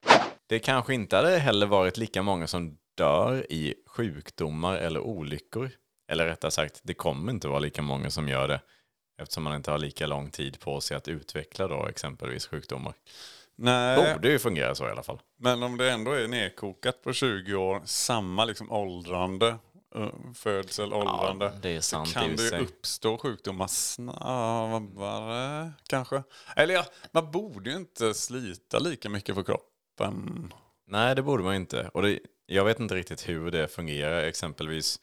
Det 0.46 0.58
kanske 0.58 0.94
inte 0.94 1.16
hade 1.16 1.38
heller 1.38 1.66
varit 1.66 1.96
lika 1.96 2.22
många 2.22 2.46
som 2.46 2.78
dör 2.94 3.52
i 3.52 3.74
sjukdomar 3.86 4.76
eller 4.76 5.00
olyckor. 5.00 5.70
Eller 6.08 6.26
rättare 6.26 6.50
sagt, 6.50 6.80
det 6.82 6.94
kommer 6.94 7.32
inte 7.32 7.48
vara 7.48 7.58
lika 7.58 7.82
många 7.82 8.10
som 8.10 8.28
gör 8.28 8.48
det. 8.48 8.60
Eftersom 9.22 9.42
man 9.42 9.56
inte 9.56 9.70
har 9.70 9.78
lika 9.78 10.06
lång 10.06 10.30
tid 10.30 10.60
på 10.60 10.80
sig 10.80 10.96
att 10.96 11.08
utveckla 11.08 11.68
då 11.68 11.86
exempelvis 11.86 12.46
sjukdomar. 12.46 12.94
Nej, 13.56 14.14
Borde 14.14 14.28
ju 14.28 14.38
fungera 14.38 14.74
så 14.74 14.88
i 14.88 14.90
alla 14.90 15.02
fall. 15.02 15.18
men 15.38 15.62
om 15.62 15.76
det 15.76 15.90
ändå 15.90 16.12
är 16.12 16.28
nedkokat 16.28 17.02
på 17.02 17.12
20 17.12 17.54
år, 17.54 17.82
samma 17.84 18.44
liksom 18.44 18.72
åldrande 18.72 19.56
födsel, 20.34 20.92
åldrande. 20.92 21.58
det 21.62 21.76
är 21.76 21.80
sant 21.80 22.12
kan 22.12 22.36
det 22.36 22.42
ju 22.42 22.58
uppstå 22.58 23.18
sjukdomar 23.18 23.66
snabbare 23.66 25.72
kanske. 25.88 26.22
Eller 26.56 26.74
ja, 26.74 26.84
man 27.12 27.30
borde 27.30 27.70
ju 27.70 27.76
inte 27.76 28.14
slita 28.14 28.78
lika 28.78 29.08
mycket 29.08 29.34
på 29.34 29.44
kroppen. 29.44 30.52
Nej, 30.86 31.14
det 31.14 31.22
borde 31.22 31.42
man 31.42 31.54
inte. 31.54 31.90
Och 31.94 32.02
det, 32.02 32.18
jag 32.46 32.64
vet 32.64 32.80
inte 32.80 32.94
riktigt 32.94 33.28
hur 33.28 33.50
det 33.50 33.68
fungerar. 33.68 34.22
Exempelvis, 34.22 35.00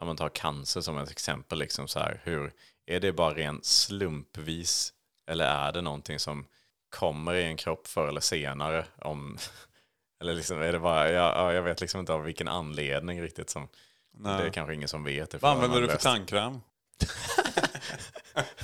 om 0.00 0.06
man 0.06 0.16
tar 0.16 0.28
cancer 0.28 0.80
som 0.80 0.98
ett 0.98 1.10
exempel, 1.10 1.58
liksom 1.58 1.88
så 1.88 1.98
här, 1.98 2.20
hur, 2.24 2.52
är 2.86 3.00
det 3.00 3.12
bara 3.12 3.34
rent 3.34 3.64
slumpvis 3.64 4.92
eller 5.30 5.44
är 5.44 5.72
det 5.72 5.80
någonting 5.80 6.18
som 6.18 6.46
kommer 6.88 7.34
i 7.34 7.44
en 7.44 7.56
kropp 7.56 7.86
förr 7.86 8.08
eller 8.08 8.20
senare? 8.20 8.86
Om, 8.98 9.38
eller 10.20 10.34
liksom, 10.34 10.62
är 10.62 10.72
det 10.72 10.78
bara, 10.78 11.10
jag, 11.10 11.36
ja, 11.36 11.52
jag 11.52 11.62
vet 11.62 11.80
liksom 11.80 12.00
inte 12.00 12.12
av 12.12 12.24
vilken 12.24 12.48
anledning 12.48 13.22
riktigt. 13.22 13.50
Som, 13.50 13.68
det 14.12 14.30
är 14.30 14.50
kanske 14.50 14.74
ingen 14.74 14.88
som 14.88 15.04
vet. 15.04 15.42
Vad 15.42 15.52
använder 15.52 15.80
du 15.80 15.86
för 15.86 15.94
löst- 15.94 16.02
tandkräm? 16.04 16.60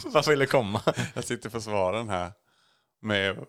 Vad 0.05 0.29
vill 0.29 0.39
det 0.39 0.47
komma? 0.47 0.83
Jag 1.15 1.25
sitter 1.25 1.51
på 1.51 1.61
svaren 1.61 2.09
här. 2.09 2.33
Med, 3.01 3.47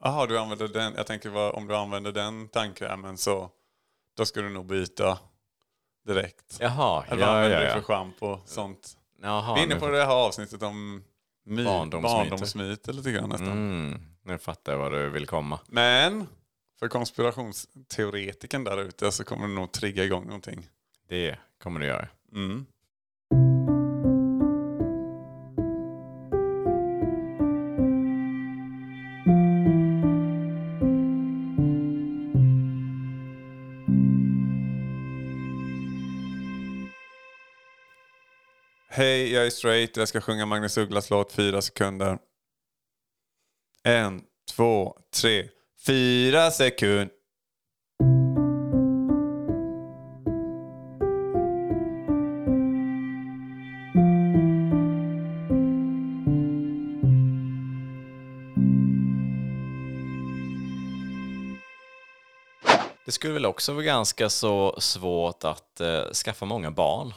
Jaha, 0.00 0.26
du 0.26 0.38
använder 0.38 0.68
den. 0.68 0.94
Jag 0.96 1.06
tänker 1.06 1.30
vad, 1.30 1.54
om 1.54 1.66
du 1.66 1.76
använder 1.76 2.12
den 2.12 2.48
tandkrämen 2.48 3.18
så 3.18 3.50
då 4.16 4.24
ska 4.24 4.40
du 4.40 4.48
nog 4.50 4.66
byta 4.66 5.18
direkt. 6.06 6.56
Jaha, 6.60 7.04
Eller 7.08 7.26
vad 7.26 7.34
ja, 7.34 7.36
använder 7.36 7.60
ja, 7.60 7.64
du 7.64 7.70
för 7.70 7.78
ja. 7.78 7.82
schampo 7.82 8.26
och 8.26 8.48
sånt? 8.48 8.96
Jaha, 9.22 9.54
Vi 9.54 9.60
är 9.60 9.64
inne 9.64 9.76
på 9.76 9.88
det 9.88 10.04
här 10.04 10.14
avsnittet 10.14 10.62
om 10.62 11.04
my, 11.46 11.64
Barndomsmyter. 11.64 12.30
barndomsmyter 12.30 12.92
lite 12.92 13.12
grann 13.12 13.28
nästan. 13.28 13.48
Mm, 13.48 14.02
nu 14.24 14.38
fattar 14.38 14.72
jag 14.72 14.78
vad 14.78 14.92
du 14.92 15.08
vill 15.10 15.26
komma. 15.26 15.60
Men 15.66 16.26
för 16.78 16.88
konspirationsteoretiken 16.88 18.64
där 18.64 18.80
ute 18.80 19.12
så 19.12 19.24
kommer 19.24 19.48
det 19.48 19.54
nog 19.54 19.72
trigga 19.72 20.04
igång 20.04 20.26
någonting. 20.26 20.68
Det 21.12 21.38
kommer 21.58 21.80
du 21.80 21.86
göra. 21.86 22.08
Mm. 22.32 22.66
Hej, 38.88 39.32
jag 39.32 39.46
är 39.46 39.50
straight. 39.50 39.96
Jag 39.96 40.08
ska 40.08 40.20
sjunga 40.20 40.46
Magnus 40.46 40.78
Ugglas 40.78 41.10
låt 41.10 41.32
fyra 41.32 41.62
sekunder. 41.62 42.18
En, 43.82 44.22
två, 44.56 44.98
tre, 45.14 45.48
fyra 45.86 46.50
sekunder. 46.50 47.21
Skulle 63.22 63.34
väl 63.34 63.46
också 63.46 63.72
vara 63.72 63.82
ganska 63.84 64.30
så 64.30 64.80
svårt 64.80 65.44
att 65.44 65.80
eh, 65.80 66.04
skaffa 66.12 66.44
många 66.44 66.70
barn. 66.70 67.14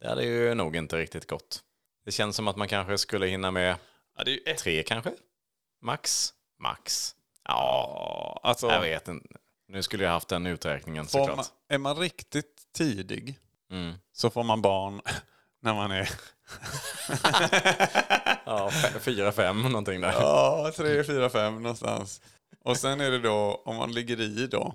Det 0.00 0.08
hade 0.08 0.24
ju 0.24 0.54
nog 0.54 0.76
inte 0.76 0.96
riktigt 0.96 1.26
gått. 1.30 1.60
Det 2.04 2.12
känns 2.12 2.36
som 2.36 2.48
att 2.48 2.56
man 2.56 2.68
kanske 2.68 2.98
skulle 2.98 3.26
hinna 3.26 3.50
med 3.50 3.76
Ja, 4.16 4.24
ett. 4.46 4.58
tre 4.58 4.82
kanske? 4.82 5.12
Max? 5.82 6.32
Max? 6.62 7.14
Ja, 7.44 8.40
alltså, 8.42 8.66
jag 8.70 8.80
vet 8.80 9.08
inte. 9.08 9.28
Nu 9.68 9.82
skulle 9.82 10.04
jag 10.04 10.10
haft 10.10 10.28
den 10.28 10.46
uträkningen 10.46 11.06
får 11.06 11.18
man, 11.18 11.28
såklart. 11.28 11.46
är 11.68 11.78
man 11.78 11.96
riktigt 11.96 12.62
tidig 12.76 13.38
Mm. 13.70 13.94
så 14.12 14.30
får 14.30 14.42
man 14.42 14.62
barn 14.62 15.00
när 15.62 15.74
man 15.74 15.90
är 15.90 16.10
Ja, 18.46 18.70
fyra, 19.00 19.32
fem 19.32 19.62
någonting 19.62 20.00
där. 20.00 20.12
ja, 20.12 20.72
tre, 20.76 21.04
fyra, 21.04 21.30
fem 21.30 21.62
någonstans. 21.62 22.20
Och 22.64 22.76
sen 22.76 23.00
är 23.00 23.10
det 23.10 23.18
då, 23.18 23.62
om 23.64 23.76
man 23.76 23.92
ligger 23.92 24.20
i 24.20 24.46
då, 24.46 24.74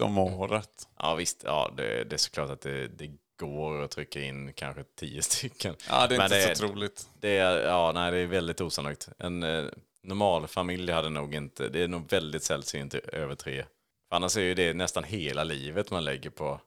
om 0.00 0.18
året. 0.18 0.88
Ja 0.98 1.14
visst, 1.14 1.42
ja, 1.44 1.70
det, 1.76 2.04
det 2.04 2.16
är 2.16 2.18
såklart 2.18 2.50
att 2.50 2.60
det, 2.60 2.88
det 2.88 3.10
går 3.40 3.82
att 3.82 3.90
trycka 3.90 4.20
in 4.20 4.52
kanske 4.52 4.84
tio 4.98 5.22
stycken. 5.32 5.74
Ja, 5.88 6.06
det 6.06 6.14
är 6.14 6.18
Men 6.18 6.24
inte 6.26 6.48
det- 6.48 6.56
så 6.56 6.66
troligt. 6.68 7.08
Det 7.20 7.36
är, 7.38 7.66
ja, 7.68 7.92
nej, 7.94 8.10
det 8.12 8.18
är 8.18 8.26
väldigt 8.26 8.60
osannolikt. 8.60 9.08
En 9.18 9.42
eh, 9.42 9.64
normal 10.02 10.46
familj 10.46 10.92
hade 10.92 11.10
nog 11.10 11.34
inte, 11.34 11.68
det 11.68 11.82
är 11.82 11.88
nog 11.88 12.10
väldigt 12.10 12.42
sällsynt 12.42 12.94
över 12.94 13.34
tre. 13.34 13.64
För 14.08 14.16
annars 14.16 14.36
är 14.36 14.40
ju 14.42 14.54
det 14.54 14.74
nästan 14.74 15.04
hela 15.04 15.44
livet 15.44 15.90
man 15.90 16.04
lägger 16.04 16.30
på 16.30 16.60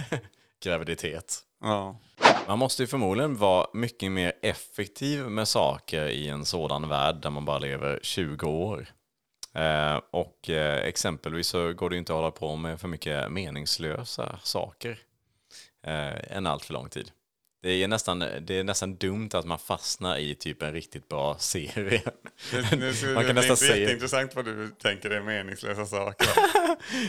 graviditet. 0.62 1.38
Ja. 1.60 1.96
Man 2.46 2.58
måste 2.58 2.82
ju 2.82 2.86
förmodligen 2.86 3.36
vara 3.36 3.66
mycket 3.72 4.12
mer 4.12 4.32
effektiv 4.42 5.24
med 5.30 5.48
saker 5.48 6.06
i 6.06 6.28
en 6.28 6.44
sådan 6.44 6.88
värld 6.88 7.16
där 7.16 7.30
man 7.30 7.44
bara 7.44 7.58
lever 7.58 8.00
20 8.02 8.46
år. 8.46 8.86
Eh, 9.54 10.00
och 10.10 10.50
eh, 10.50 10.84
exempelvis 10.84 11.46
så 11.46 11.72
går 11.72 11.90
det 11.90 11.94
ju 11.94 11.98
inte 11.98 12.12
att 12.12 12.16
hålla 12.16 12.30
på 12.30 12.56
med 12.56 12.80
för 12.80 12.88
mycket 12.88 13.32
meningslösa 13.32 14.38
saker 14.42 14.98
eh, 15.86 16.36
en 16.36 16.46
allt 16.46 16.64
för 16.64 16.72
lång 16.72 16.88
tid. 16.88 17.10
Det 17.62 17.70
är, 17.70 17.88
nästan, 17.88 18.18
det 18.18 18.50
är 18.58 18.64
nästan 18.64 18.96
dumt 18.96 19.28
att 19.32 19.44
man 19.44 19.58
fastnar 19.58 20.18
i 20.18 20.34
typ 20.34 20.62
en 20.62 20.72
riktigt 20.72 21.08
bra 21.08 21.38
serie. 21.38 22.02
man 23.14 23.26
kan 23.26 23.34
nästan 23.34 23.56
säga... 23.56 23.76
jätteintressant 23.76 24.34
vad 24.34 24.44
du 24.44 24.68
tänker 24.68 25.10
är 25.10 25.20
meningslösa 25.20 25.86
saker. 25.86 26.28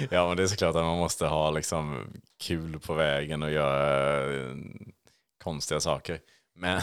Ja, 0.12 0.28
men 0.28 0.38
det 0.38 0.44
är 0.44 0.48
såklart 0.48 0.76
att 0.76 0.84
man 0.84 0.98
måste 0.98 1.26
ha 1.26 1.52
liksom 1.52 2.08
kul 2.40 2.80
på 2.80 2.94
vägen 2.94 3.44
och 3.44 3.52
göra 3.52 4.24
eh, 4.34 4.56
konstiga 5.44 5.80
saker. 5.80 6.20
Men, 6.56 6.82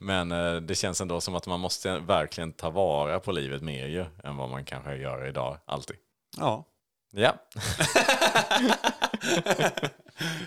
men 0.00 0.32
eh, 0.32 0.56
det 0.56 0.74
känns 0.74 1.00
ändå 1.00 1.20
som 1.20 1.34
att 1.34 1.46
man 1.46 1.60
måste 1.60 1.98
verkligen 1.98 2.52
ta 2.52 2.70
vara 2.70 3.20
på 3.20 3.32
livet 3.32 3.62
mer 3.62 3.86
ju, 3.86 4.04
än 4.24 4.36
vad 4.36 4.50
man 4.50 4.64
kanske 4.64 4.96
gör 4.96 5.26
idag, 5.26 5.58
alltid. 5.64 5.96
ja. 6.36 6.66
Ja, 7.12 7.34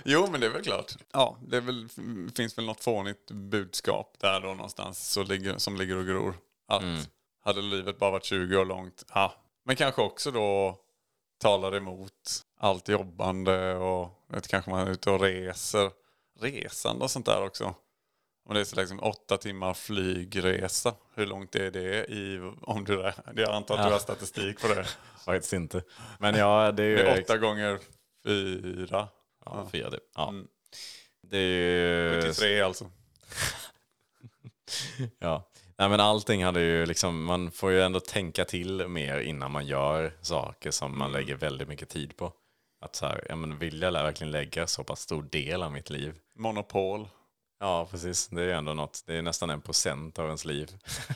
Jo, 0.05 0.27
men 0.31 0.41
det 0.41 0.47
är 0.47 0.51
väl 0.51 0.63
klart. 0.63 0.95
Ja, 1.11 1.37
det 1.47 1.59
väl, 1.61 1.89
finns 2.35 2.57
väl 2.57 2.65
något 2.65 2.83
fånigt 2.83 3.31
budskap 3.31 4.15
där 4.19 4.39
då 4.39 4.47
någonstans 4.47 5.11
så 5.11 5.23
ligger, 5.23 5.57
som 5.57 5.75
ligger 5.77 5.97
och 5.97 6.05
gror. 6.05 6.35
Att 6.67 7.09
hade 7.43 7.61
livet 7.61 7.99
bara 7.99 8.11
varit 8.11 8.25
20 8.25 8.57
år 8.57 8.65
långt, 8.65 9.05
ja. 9.13 9.33
Men 9.65 9.75
kanske 9.75 10.01
också 10.01 10.31
då 10.31 10.77
talar 11.37 11.75
emot 11.75 12.41
allt 12.59 12.89
jobbande 12.89 13.73
och 13.73 14.09
vet, 14.27 14.47
kanske 14.47 14.71
man 14.71 14.87
är 14.87 14.91
ute 14.91 15.11
och 15.11 15.21
reser. 15.21 15.91
Resande 16.39 17.03
och 17.03 17.11
sånt 17.11 17.25
där 17.25 17.43
också. 17.43 17.75
Om 18.45 18.53
det 18.53 18.59
är 18.59 18.63
så 18.63 18.75
liksom 18.75 18.99
åtta 18.99 19.37
timmar 19.37 19.73
flygresa, 19.73 20.95
hur 21.15 21.25
långt 21.25 21.55
är 21.55 21.71
det 21.71 22.05
i, 22.05 22.51
om 22.61 22.83
du, 22.83 23.11
jag 23.35 23.49
antar 23.49 23.77
att 23.77 23.87
du 23.87 23.91
har 23.91 23.99
statistik 23.99 24.61
på 24.61 24.67
det. 24.67 24.85
faktiskt 25.25 25.53
inte. 25.53 25.83
Men 26.19 26.35
ja, 26.35 26.71
det 26.71 26.83
är 26.83 26.87
ju... 26.87 26.95
Det 26.95 27.03
är 27.03 27.21
åtta 27.21 27.37
gånger 27.37 27.79
fyra. 28.25 29.07
Ja, 29.45 29.67
fyra 29.71 29.91
typ. 29.91 30.03
Ja. 30.15 30.29
Mm. 30.29 30.47
Det 31.21 31.37
är 31.37 32.13
ju... 32.13 32.21
73 32.21 32.61
alltså. 32.61 32.85
Ja. 35.19 35.49
Nej, 35.77 35.89
men 35.89 35.99
allting 35.99 36.43
hade 36.43 36.61
ju 36.61 36.85
liksom, 36.85 37.23
man 37.23 37.51
får 37.51 37.71
ju 37.71 37.81
ändå 37.81 37.99
tänka 37.99 38.45
till 38.45 38.87
mer 38.87 39.19
innan 39.19 39.51
man 39.51 39.65
gör 39.65 40.13
saker 40.21 40.71
som 40.71 40.97
man 40.97 41.11
lägger 41.11 41.35
väldigt 41.35 41.67
mycket 41.67 41.89
tid 41.89 42.17
på. 42.17 42.33
Att 42.81 42.95
så 42.95 43.05
här, 43.05 43.25
ja 43.29 43.35
men 43.35 43.57
vill 43.57 43.81
jag 43.81 43.91
verkligen 43.91 44.31
lägga 44.31 44.67
så 44.67 44.83
pass 44.83 44.99
stor 45.01 45.23
del 45.23 45.63
av 45.63 45.71
mitt 45.71 45.89
liv? 45.89 46.15
Monopol. 46.35 47.07
Ja, 47.63 47.87
precis. 47.91 48.27
Det 48.27 48.43
är 48.43 48.55
ändå 48.55 48.73
något, 48.73 49.03
det 49.05 49.15
är 49.15 49.21
nästan 49.21 49.49
en 49.49 49.61
procent 49.61 50.19
av 50.19 50.25
ens 50.25 50.45
liv. 50.45 50.77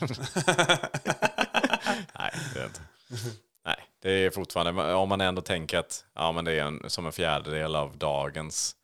Nej, 2.14 2.32
det 2.54 2.60
är 2.60 2.64
inte. 2.64 2.80
Nej, 3.64 3.76
det 4.02 4.10
är 4.10 4.30
fortfarande, 4.30 4.94
om 4.94 5.08
man 5.08 5.20
ändå 5.20 5.42
tänker 5.42 5.78
att 5.78 6.04
ja, 6.14 6.32
men 6.32 6.44
det 6.44 6.52
är 6.52 6.64
en, 6.64 6.90
som 6.90 7.06
en 7.06 7.12
fjärdedel 7.12 7.76
av 7.76 7.96
dagens, 7.96 8.76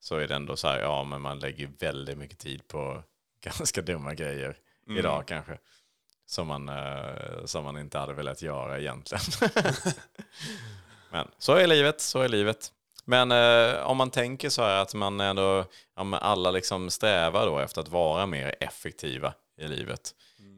så 0.00 0.16
är 0.16 0.28
det 0.28 0.34
ändå 0.34 0.56
så 0.56 0.68
här, 0.68 0.78
ja 0.80 1.04
men 1.04 1.20
man 1.20 1.38
lägger 1.38 1.70
väldigt 1.78 2.18
mycket 2.18 2.38
tid 2.38 2.68
på 2.68 3.02
ganska 3.40 3.82
dumma 3.82 4.14
grejer 4.14 4.56
idag 4.88 5.26
kanske. 5.26 5.58
Som 6.26 6.46
man, 6.46 6.68
eh, 6.68 7.44
som 7.44 7.64
man 7.64 7.78
inte 7.78 7.98
hade 7.98 8.12
velat 8.12 8.42
göra 8.42 8.78
egentligen. 8.78 9.22
men 11.10 11.28
så 11.38 11.54
är 11.54 11.66
livet, 11.66 12.00
så 12.00 12.20
är 12.20 12.28
livet. 12.28 12.72
Men 13.12 13.32
eh, 13.32 13.82
om 13.82 13.96
man 13.96 14.10
tänker 14.10 14.48
så 14.48 14.62
här 14.62 14.82
att 14.82 14.94
man 14.94 15.20
ändå, 15.20 15.64
ja, 15.96 16.18
alla 16.18 16.50
liksom 16.50 16.90
strävar 16.90 17.46
då 17.46 17.58
efter 17.58 17.80
att 17.80 17.88
vara 17.88 18.26
mer 18.26 18.54
effektiva 18.60 19.34
i 19.60 19.68
livet. 19.68 20.14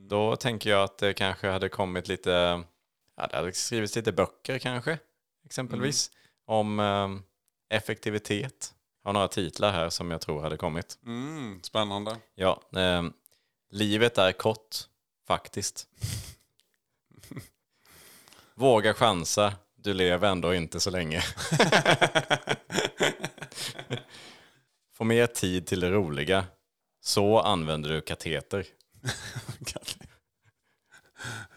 Då 0.09 0.37
tänker 0.37 0.71
jag 0.71 0.83
att 0.83 0.99
det 0.99 1.15
kanske 1.15 1.49
hade 1.49 1.69
kommit 1.69 2.09
lite, 2.09 2.31
ja, 3.17 3.27
det 3.27 3.37
hade 3.37 3.53
skrivits 3.53 3.97
lite 3.97 4.13
böcker 4.13 4.59
kanske, 4.59 4.99
exempelvis, 5.45 6.11
om 6.47 6.81
eh, 6.81 7.09
effektivitet. 7.77 8.75
Jag 9.03 9.09
har 9.09 9.13
några 9.13 9.29
titlar 9.29 9.73
här 9.73 9.91
som 9.91 10.11
jag 10.11 10.21
tror 10.21 10.43
hade 10.43 10.57
kommit. 10.57 10.99
Mm, 11.07 11.61
spännande. 11.63 12.17
Ja, 12.35 12.63
eh, 12.77 13.03
livet 13.71 14.19
är 14.19 14.33
kort, 14.33 14.77
faktiskt. 15.27 15.87
Våga 18.55 18.95
chansa, 18.95 19.53
du 19.85 19.95
lever 19.95 20.29
ändå 20.29 20.55
inte 20.55 20.81
så 20.81 20.91
länge. 20.91 21.23
få 24.97 25.05
mer 25.05 25.27
tid 25.27 25.67
till 25.67 25.81
det 25.81 25.91
roliga. 25.91 26.47
Så 27.01 27.41
använder 27.41 27.91
du 27.91 28.01
kateter. 28.01 28.67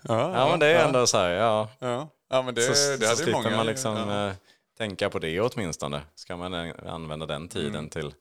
Ja, 0.01 0.39
Ja, 0.39 0.49
men 0.49 0.59
det 0.59 0.67
är 0.67 0.85
ändå 0.85 1.07
så 1.07 1.17
här, 1.17 1.29
ja. 1.29 1.69
Ja, 1.79 2.09
ja 2.29 2.41
men 2.41 2.55
det, 2.55 2.61
så, 2.61 2.69
det 2.69 2.75
så 2.75 2.91
hade 2.91 3.09
ju 3.09 3.15
slipper 3.15 3.31
många. 3.31 3.55
man 3.57 3.65
liksom 3.65 3.97
ja. 3.97 4.27
eh, 4.27 4.33
tänka 4.77 5.09
på 5.09 5.19
det 5.19 5.41
åtminstone. 5.41 6.01
Ska 6.15 6.37
man 6.37 6.53
eh, 6.53 6.73
använda 6.85 7.25
den 7.25 7.47
tiden 7.47 7.89
till 7.89 8.13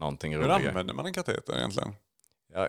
någonting 0.00 0.32
Hur 0.32 0.40
roligare? 0.40 0.68
använder 0.68 0.94
man 0.94 1.06
en 1.06 1.12
kateter 1.12 1.56
egentligen? 1.56 1.94
Ja, 2.52 2.68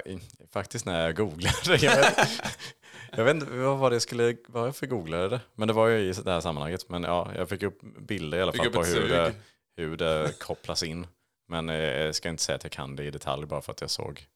faktiskt 0.53 0.85
när 0.85 1.05
jag 1.05 1.15
googlade. 1.15 1.55
Jag 1.65 1.95
vet, 1.95 2.17
jag 3.11 3.23
vet 3.23 3.35
inte 3.35 3.51
vad 3.51 3.77
var 3.77 3.89
det 3.89 3.95
jag 3.95 4.01
skulle, 4.01 4.35
varför 4.47 4.87
googlade 4.87 5.29
det? 5.29 5.41
Men 5.55 5.67
det 5.67 5.73
var 5.73 5.87
ju 5.87 5.97
i 5.97 6.11
det 6.11 6.31
här 6.31 6.41
sammanhanget. 6.41 6.89
Men 6.89 7.03
ja, 7.03 7.31
jag 7.35 7.49
fick 7.49 7.63
upp 7.63 7.81
bilder 7.81 8.37
i 8.37 8.41
alla 8.41 8.51
Fick 8.51 8.61
fall 8.61 8.71
på 8.71 8.83
hur 8.83 9.09
det, 9.09 9.33
hur 9.77 9.97
det 9.97 10.39
kopplas 10.39 10.83
in. 10.83 11.07
Men 11.47 11.69
eh, 11.69 11.75
jag 11.75 12.15
ska 12.15 12.29
inte 12.29 12.43
säga 12.43 12.55
att 12.55 12.63
jag 12.63 12.71
kan 12.71 12.95
det 12.95 13.03
i 13.03 13.11
detalj 13.11 13.45
bara 13.45 13.61
för 13.61 13.71
att 13.71 13.81
jag 13.81 13.89
såg. 13.89 14.27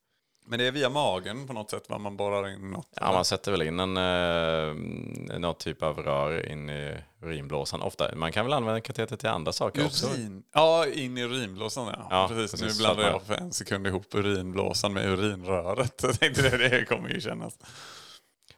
Men 0.50 0.60
det 0.60 0.68
är 0.68 0.72
via 0.72 0.90
magen 0.90 1.48
på 1.48 1.54
något 1.54 1.70
sätt, 1.70 1.90
va? 1.90 1.98
man 1.98 2.18
borrar 2.18 2.54
in 2.54 2.72
något. 2.72 2.88
Ja, 2.96 3.12
man 3.12 3.26
sätter 3.26 3.52
väl 3.52 3.62
in 3.62 3.80
en, 3.80 3.98
eh, 3.98 5.40
någon 5.40 5.56
typ 5.56 5.84
av 5.84 5.98
rör 5.98 6.52
in 6.52 6.70
i 6.70 6.98
urinblåsan. 7.22 7.82
Ofta. 7.82 8.16
Man 8.16 8.32
kan 8.32 8.46
väl 8.46 8.54
använda 8.54 8.82
kateter 8.82 9.16
till 9.16 9.30
andra 9.30 9.52
saker 9.52 9.86
också. 9.86 10.08
Urin. 10.08 10.44
Ja, 10.54 10.88
in 10.88 11.18
i 11.18 11.22
urinblåsan 11.22 11.88
ja. 11.88 12.08
Ja, 12.10 12.28
precis. 12.28 12.62
precis. 12.62 12.80
Nu 12.80 12.86
att 12.86 12.98
jag 12.98 13.22
för 13.22 13.34
en 13.34 13.54
sekund 13.54 13.88
ihop 13.88 14.16
urinblåsan 14.16 14.94
med 14.94 15.06
urinröret. 15.06 16.04
Jag 16.04 16.20
tänkte 16.20 16.50
det, 16.50 16.70
det 16.70 16.86
kommer 16.86 17.10
ju 17.10 17.22
kännas. 17.22 17.58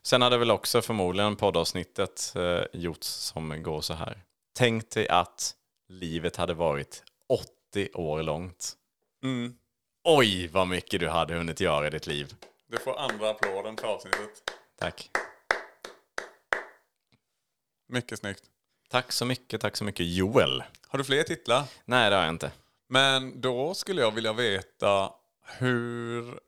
Sen 0.04 0.22
hade 0.22 0.38
väl 0.38 0.52
också 0.52 0.82
förmodligen 0.82 1.36
poddavsnittet 1.36 2.34
eh, 2.36 2.62
gjorts 2.74 3.08
som 3.08 3.64
går 3.64 3.82
så 3.82 3.94
här. 3.94 4.24
Tänk 4.54 4.90
dig 4.90 5.08
att 5.08 5.56
livet 5.90 6.36
hade 6.36 6.54
varit 6.54 7.04
80 7.72 7.90
år 7.94 8.24
långt. 8.24 8.74
Mm. 9.24 9.56
Oj, 10.04 10.48
vad 10.48 10.68
mycket 10.68 11.00
du 11.00 11.10
hade 11.10 11.34
hunnit 11.36 11.60
göra 11.60 11.88
i 11.88 11.90
ditt 11.90 12.08
liv. 12.08 12.36
Du 12.68 12.78
får 12.78 13.00
andra 13.00 13.30
applåden 13.30 13.78
för 13.78 13.88
avsnittet. 13.88 14.44
Tack. 14.80 15.10
Mycket 17.90 18.20
snyggt. 18.20 18.44
Tack 18.90 19.12
så 19.12 19.26
mycket, 19.26 19.62
tack 19.62 19.78
så 19.78 19.84
mycket 19.84 20.06
Joel. 20.06 20.64
Har 20.88 20.98
du 20.98 21.04
fler 21.04 21.24
titlar? 21.24 21.64
Nej, 21.86 22.10
det 22.10 22.16
har 22.16 22.24
jag 22.24 22.34
inte. 22.34 22.52
Men 22.90 23.42
då 23.42 23.74
skulle 23.74 24.02
jag 24.02 24.12
vilja 24.12 24.34
veta 24.34 25.12
hur 25.46 26.40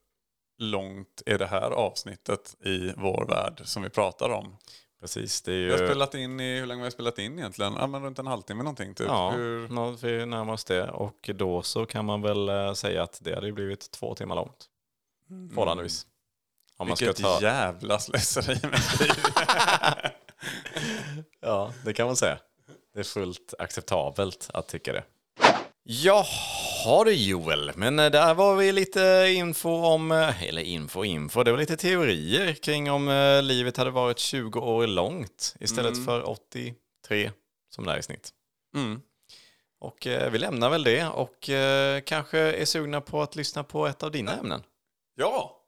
långt 0.57 1.21
är 1.25 1.37
det 1.37 1.45
här 1.45 1.71
avsnittet 1.71 2.55
i 2.65 2.93
vår 2.97 3.25
värld 3.25 3.61
som 3.63 3.83
vi 3.83 3.89
pratar 3.89 4.29
om? 4.29 4.57
Precis, 5.01 5.41
det 5.41 5.53
är 5.53 5.65
Vi 5.65 5.71
har 5.71 5.79
ju... 5.79 5.87
spelat 5.87 6.15
in 6.15 6.39
i, 6.39 6.59
hur 6.59 6.65
länge 6.65 6.81
har 6.81 6.85
vi 6.85 6.91
spelat 6.91 7.19
in 7.19 7.39
egentligen? 7.39 7.73
Ja, 7.79 7.87
men 7.87 8.03
runt 8.03 8.19
en 8.19 8.27
halvtimme 8.27 8.63
någonting 8.63 8.95
typ. 8.95 9.07
Ja, 9.07 9.31
Hur, 9.31 10.07
vi 10.07 10.25
närmar 10.25 10.53
oss 10.53 10.63
det. 10.63 10.89
Och 10.89 11.29
då 11.35 11.61
så 11.61 11.85
kan 11.85 12.05
man 12.05 12.21
väl 12.21 12.49
eh, 12.49 12.73
säga 12.73 13.03
att 13.03 13.19
det 13.21 13.35
hade 13.35 13.47
ju 13.47 13.53
blivit 13.53 13.91
två 13.91 14.15
timmar 14.15 14.35
långt. 14.35 14.65
Förhållandevis. 15.49 16.07
Om 16.77 16.87
man 16.87 16.97
ska 16.97 17.05
vilket 17.05 17.23
ta... 17.23 17.39
jävla 17.41 17.99
slöseri 17.99 18.59
med 18.67 18.81
tid. 18.97 19.15
Ja, 21.39 21.73
det 21.85 21.93
kan 21.93 22.05
man 22.07 22.15
säga. 22.15 22.37
Det 22.93 22.99
är 22.99 23.03
fullt 23.03 23.53
acceptabelt 23.59 24.49
att 24.53 24.67
tycka 24.67 24.93
det. 24.93 25.03
Jaha 25.83 26.25
du 27.05 27.11
Joel, 27.13 27.71
men 27.75 27.99
eh, 27.99 28.11
där 28.11 28.33
var 28.33 28.55
vi 28.55 28.71
lite 28.71 29.31
info 29.35 29.69
om, 29.69 30.11
eh, 30.11 30.43
eller 30.43 30.61
info 30.61 31.03
info, 31.03 31.43
det 31.43 31.51
var 31.51 31.57
lite 31.57 31.77
teorier 31.77 32.53
kring 32.53 32.91
om 32.91 33.09
eh, 33.09 33.41
livet 33.41 33.77
hade 33.77 33.91
varit 33.91 34.19
20 34.19 34.59
år 34.59 34.87
långt 34.87 35.55
istället 35.59 36.05
för 36.05 36.29
83 36.29 37.31
som 37.69 37.85
det 37.85 37.91
är 37.93 37.97
i 37.97 38.03
snitt. 38.03 38.29
Mm. 38.75 39.01
Och 39.79 40.07
eh, 40.07 40.31
vi 40.31 40.37
lämnar 40.37 40.69
väl 40.69 40.83
det 40.83 41.07
och 41.07 41.49
eh, 41.49 42.01
kanske 42.01 42.39
är 42.39 42.65
sugna 42.65 43.01
på 43.01 43.21
att 43.21 43.35
lyssna 43.35 43.63
på 43.63 43.87
ett 43.87 44.03
av 44.03 44.11
dina 44.11 44.33
ämnen. 44.33 44.63
Ja, 45.15 45.59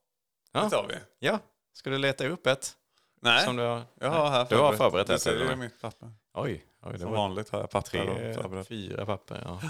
Ja. 0.51 0.63
det 0.63 0.69
tar 0.69 0.88
vi. 0.88 0.95
Ja, 1.19 1.39
ska 1.73 1.89
du 1.89 1.97
leta 1.97 2.28
upp 2.28 2.47
ett? 2.47 2.73
Nej, 3.21 3.45
Som 3.45 3.56
du 3.56 3.63
har... 3.63 3.82
jag 3.99 4.10
har 4.10 4.30
här 4.30 4.45
Du 4.49 4.58
har 4.58 4.73
förberett 4.73 5.08
Du 5.08 5.13
ett, 5.13 5.21
ser 5.21 5.32
eller? 5.36 5.49
ju 5.49 5.56
mitt 5.56 5.82
papper. 5.82 6.12
Oj, 6.34 6.65
oj 6.84 6.93
det 6.93 6.99
Som 6.99 7.10
var 7.12 7.17
vanligt 7.17 7.49
har 7.49 7.60
jag 7.60 7.69
papper 7.69 8.43
tre, 8.54 8.63
fyra 8.63 9.06
papper. 9.06 9.41
Ja. 9.45 9.60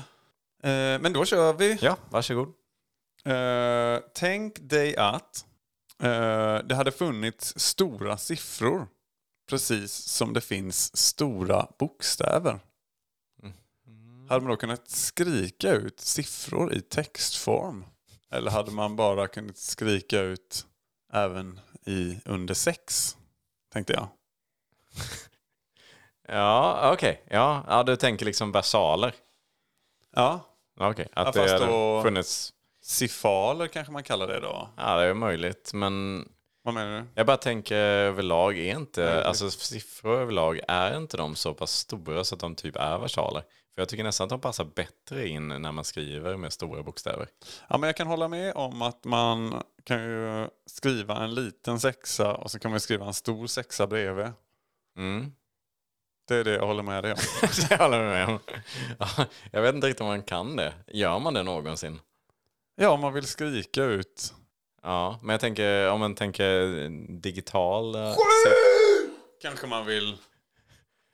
Eh, 0.66 1.00
men 1.02 1.14
då 1.14 1.26
kör 1.26 1.54
vi. 1.54 1.78
ja, 1.82 1.98
varsågod. 2.10 2.54
Eh, 3.26 4.00
tänk 4.14 4.60
dig 4.60 4.96
att 4.98 5.46
eh, 6.02 6.58
det 6.58 6.76
hade 6.76 6.92
funnits 6.92 7.60
stora 7.60 8.18
siffror. 8.18 8.88
Precis 9.50 9.94
som 9.94 10.34
det 10.34 10.42
finns 10.42 10.98
stora 10.98 11.68
bokstäver. 11.80 12.60
Hade 14.30 14.42
man 14.42 14.50
då 14.52 14.56
kunnat 14.58 14.90
skrika 14.90 15.72
ut 15.72 16.00
siffror 16.00 16.74
i 16.74 16.82
textform? 16.82 17.86
Eller 18.32 18.52
hade 18.52 18.72
man 18.72 18.96
bara 18.96 19.28
kunnat 19.28 19.58
skrika 19.58 20.22
ut 20.22 20.66
även 21.14 21.60
i 21.86 22.20
under 22.26 22.54
sex? 22.54 23.18
Tänkte 23.74 23.94
jag. 23.94 24.08
Ja, 26.28 26.92
okej. 26.94 27.24
Ja, 27.30 27.66
ja, 27.68 27.84
du 27.84 27.96
tänker 27.96 28.26
liksom 28.26 28.52
versaler. 28.52 29.16
Ja, 30.16 30.55
Okej, 30.78 31.08
att 31.14 31.36
Ja, 31.36 31.42
det 31.46 31.52
hade 31.52 31.66
då- 31.66 32.02
funnits... 32.04 32.54
sifaler 32.82 33.68
kanske 33.68 33.94
man 33.94 34.04
kallar 34.04 34.28
det 34.28 34.40
då. 34.40 34.70
Ja, 34.78 34.98
det 34.98 35.04
är 35.06 35.14
möjligt, 35.14 35.72
men 35.74 36.26
Vad 36.62 36.74
menar 36.74 37.00
du? 37.02 37.06
jag 37.16 37.26
bara 37.26 37.38
tänker 37.38 37.76
överlag 37.76 38.58
är 38.58 38.76
inte... 38.76 39.24
Alltså 39.26 39.50
siffror 39.52 40.20
överlag, 40.22 40.60
är 40.68 40.98
inte 40.98 41.18
de 41.18 41.36
så 41.36 41.54
pass 41.54 41.72
stora 41.72 42.24
så 42.24 42.36
att 42.36 42.42
de 42.42 42.56
typ 42.56 42.76
är 42.76 42.98
versaler? 42.98 43.42
För 43.76 43.82
jag 43.82 43.90
tycker 43.90 44.04
nästan 44.04 44.26
att 44.26 44.30
de 44.30 44.42
passar 44.42 44.66
bättre 44.66 45.28
in 45.28 45.48
när 45.48 45.72
man 45.72 45.84
skriver 45.84 46.38
med 46.38 46.54
stora 46.54 46.84
bokstäver. 46.84 47.28
Ja, 47.68 47.78
men 47.78 47.88
jag 47.88 47.98
kan 47.98 48.08
hålla 48.08 48.28
med 48.28 48.54
om 48.56 48.82
att 48.82 49.04
man 49.06 49.64
kan 49.84 50.04
ju 50.04 50.48
skriva 50.66 51.24
en 51.24 51.36
liten 51.36 51.80
sexa 51.80 52.34
och 52.36 52.52
så 52.52 52.60
kan 52.60 52.72
man 52.72 52.80
skriva 52.80 53.06
en 53.06 53.14
stor 53.14 53.48
sexa 53.48 53.88
bredvid. 53.88 54.32
Mm. 54.98 55.32
Det 56.28 56.36
är 56.36 56.44
det 56.44 56.52
jag 56.54 56.68
håller 56.68 56.84
med 56.84 57.04
dig 57.04 57.12
om. 57.12 57.18
det 57.70 57.76
håller 57.78 58.00
jag 58.04 58.12
med 58.12 58.28
om. 58.36 58.40
Ja, 59.00 59.26
jag 59.52 59.62
vet 59.62 59.76
inte 59.76 59.88
riktigt 59.88 60.02
om 60.02 60.08
man 60.08 60.24
kan 60.24 60.56
det. 60.56 60.74
Gör 60.88 61.20
man 61.20 61.34
det 61.34 61.44
någonsin? 61.44 62.00
Ja, 62.76 62.90
om 62.90 63.00
man 63.00 63.14
vill 63.14 63.26
skrika 63.28 63.84
ut. 63.84 64.34
Ja, 64.84 65.20
men 65.22 65.34
jag 65.34 65.40
tänker 65.42 65.90
om 65.90 66.00
man 66.00 66.16
tänker 66.16 66.88
digital... 67.22 67.96
eh, 67.96 68.16
Kanske 69.42 69.68
man 69.68 69.86
vill 69.86 70.18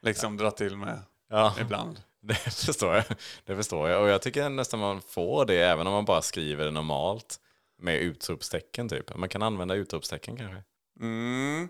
liksom 0.01 0.37
dra 0.37 0.51
till 0.51 0.77
med 0.77 0.99
Ja. 1.29 1.55
ibland. 1.61 2.01
Det 2.23 2.33
förstår 2.35 2.95
jag. 2.95 3.03
Det 3.45 3.55
förstår 3.55 3.89
jag. 3.89 4.01
Och 4.01 4.09
jag 4.09 4.21
tycker 4.21 4.49
nästan 4.49 4.79
man 4.79 5.01
får 5.01 5.45
det 5.45 5.55
även 5.63 5.87
om 5.87 5.93
man 5.93 6.05
bara 6.05 6.21
skriver 6.21 6.65
det 6.65 6.71
normalt. 6.71 7.39
Med 7.77 7.97
utropstecken 7.99 8.89
typ. 8.89 9.15
Man 9.17 9.29
kan 9.29 9.41
använda 9.41 9.75
utropstecken 9.75 10.37
kanske. 10.37 10.63
Mm. 10.99 11.69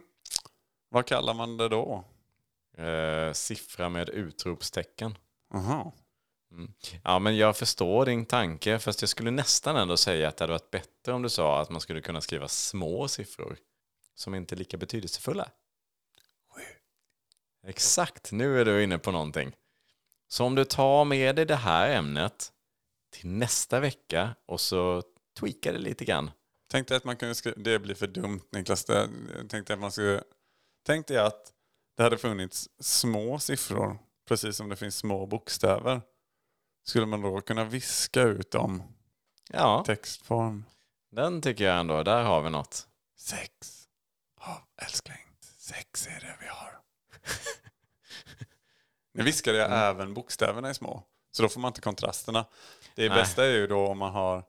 Vad 0.90 1.06
kallar 1.06 1.34
man 1.34 1.58
det 1.58 1.70
då? 1.70 2.04
Eh, 2.78 3.34
siffra 3.34 3.90
med 3.90 4.10
utropstecken. 4.10 5.18
Aha. 5.54 5.94
Ja, 7.04 7.20
men 7.20 7.38
jag 7.38 7.58
förstår 7.58 8.06
din 8.06 8.26
tanke. 8.26 8.80
Fast 8.80 9.02
jag 9.02 9.10
skulle 9.10 9.32
nästan 9.32 9.76
ändå 9.76 9.98
säga 9.98 10.28
att 10.28 10.38
det 10.38 10.44
hade 10.44 10.54
varit 10.54 10.72
bättre 10.72 11.14
om 11.14 11.22
du 11.22 11.30
sa 11.30 11.62
att 11.62 11.70
man 11.70 11.82
skulle 11.82 12.02
kunna 12.02 12.22
skriva 12.22 12.48
små 12.48 13.08
siffror. 13.08 13.58
Som 14.16 14.36
inte 14.36 14.56
är 14.56 14.58
lika 14.58 14.78
betydelsefulla. 14.78 15.50
Exakt, 17.68 18.32
nu 18.32 18.62
är 18.62 18.66
du 18.66 18.84
inne 18.84 18.98
på 18.98 19.12
någonting. 19.12 19.56
Så 20.28 20.46
om 20.46 20.56
du 20.56 20.66
tar 20.66 21.06
med 21.06 21.36
dig 21.36 21.46
det 21.46 21.56
här 21.56 21.90
ämnet 21.90 22.52
till 23.10 23.30
nästa 23.30 23.80
vecka 23.80 24.36
och 24.46 24.62
så 24.62 25.04
tweakar 25.40 25.74
det 25.74 25.80
lite 25.80 26.06
grann. 26.06 26.32
Tänk 26.72 26.88
dig 26.88 26.98
att 26.98 27.04
man 27.04 27.18
kunde 27.18 27.36
skriva, 27.36 27.58
det 27.58 27.80
blir 27.80 27.96
för 27.96 28.08
dumt 28.08 28.42
Niklas. 28.52 28.86
Det, 28.86 29.10
jag 29.38 29.50
tänkte 29.50 29.74
att 29.74 29.80
man 29.80 29.92
skulle, 29.92 30.24
tänk 30.86 31.08
dig 31.08 31.18
att 31.18 31.54
det 31.98 32.04
hade 32.04 32.18
funnits 32.18 32.70
små 32.80 33.40
siffror, 33.40 34.00
precis 34.28 34.56
som 34.58 34.70
det 34.70 34.76
finns 34.76 34.96
små 34.98 35.26
bokstäver. 35.26 36.02
Skulle 36.84 37.06
man 37.06 37.22
då 37.22 37.42
kunna 37.42 37.64
viska 37.64 38.22
ut 38.22 38.52
dem 38.52 38.82
i 39.50 39.54
Ja, 39.54 39.84
textform? 39.86 40.66
den 41.12 41.42
tycker 41.42 41.64
jag 41.64 41.80
ändå, 41.80 42.04
där 42.04 42.24
har 42.24 42.42
vi 42.42 42.50
något. 42.50 42.88
Sex. 43.18 43.88
Ja, 44.40 44.68
älskling. 44.82 45.18
Sex 45.58 46.08
är 46.08 46.20
det 46.20 46.38
vi 46.42 46.48
har. 46.48 46.80
nu 49.14 49.24
viskade 49.24 49.58
jag 49.58 49.90
även 49.90 50.14
bokstäverna 50.14 50.70
är 50.70 50.74
små. 50.74 51.04
Så 51.32 51.44
då 51.44 51.50
får 51.50 51.60
man 51.60 51.70
inte 51.70 51.82
kontrasterna. 51.82 52.46
Det 52.96 53.10
Nej. 53.10 53.18
bästa 53.18 53.46
är 53.46 53.50
ju 53.52 53.68
då 53.68 53.88
om 53.88 53.98
man 53.98 54.12
har 54.12 54.44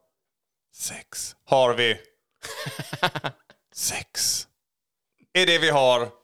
sex. 0.75 1.37
Har 1.45 1.75
vi. 1.75 2.01
sex. 3.73 4.49
Är 5.33 5.47
det 5.47 5.59
vi 5.59 5.71
har. 5.71 6.22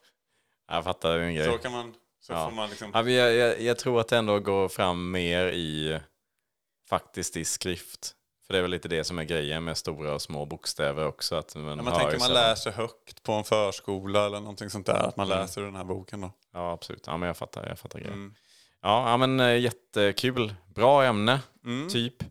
Jag 0.68 0.84
fattar 0.84 1.18
din 1.18 1.34
grej. 1.34 1.44
Så 1.52 1.58
kan 1.58 1.72
man. 1.72 1.94
Så 2.20 2.32
Ja. 2.32 2.44
får 2.48 2.56
man 2.56 2.68
liksom. 2.70 2.90
Ja, 2.94 3.10
jag, 3.10 3.34
jag, 3.34 3.60
jag 3.60 3.78
tror 3.78 4.00
att 4.00 4.08
det 4.08 4.16
ändå 4.16 4.38
går 4.40 4.68
fram 4.68 5.10
mer 5.10 5.46
i 5.46 6.00
faktiskt 6.88 7.36
i 7.36 7.44
skrift. 7.44 8.14
För 8.46 8.52
det 8.52 8.58
är 8.58 8.62
väl 8.62 8.70
lite 8.70 8.88
det 8.88 9.04
som 9.04 9.18
är 9.18 9.24
grejen 9.24 9.64
med 9.64 9.76
stora 9.76 10.14
och 10.14 10.22
små 10.22 10.46
bokstäver 10.46 11.06
också. 11.06 11.36
Att 11.36 11.54
man, 11.56 11.64
När 11.76 11.84
man 11.84 11.98
tänker 11.98 12.18
man 12.18 12.32
läser 12.32 12.70
högt 12.70 13.22
på 13.22 13.32
en 13.32 13.44
förskola 13.44 14.26
eller 14.26 14.40
någonting 14.40 14.70
sånt 14.70 14.86
där. 14.86 14.94
Att 14.94 15.16
man 15.16 15.26
Mm. 15.26 15.38
läser 15.38 15.62
den 15.62 15.76
här 15.76 15.84
boken 15.84 16.20
då. 16.20 16.30
Ja, 16.52 16.72
absolut. 16.72 17.04
Ja, 17.06 17.16
men 17.16 17.26
jag 17.26 17.36
fattar, 17.36 17.68
jag 17.68 17.78
fattar 17.78 17.98
grejen. 17.98 18.14
Mm. 18.14 18.34
Ja, 18.82 19.10
ja, 19.10 19.16
men 19.16 19.40
eh, 19.40 19.58
jättekul. 19.58 20.54
Bra 20.74 21.04
ämne, 21.04 21.40
Mm. 21.64 21.88
typ. 21.88 22.22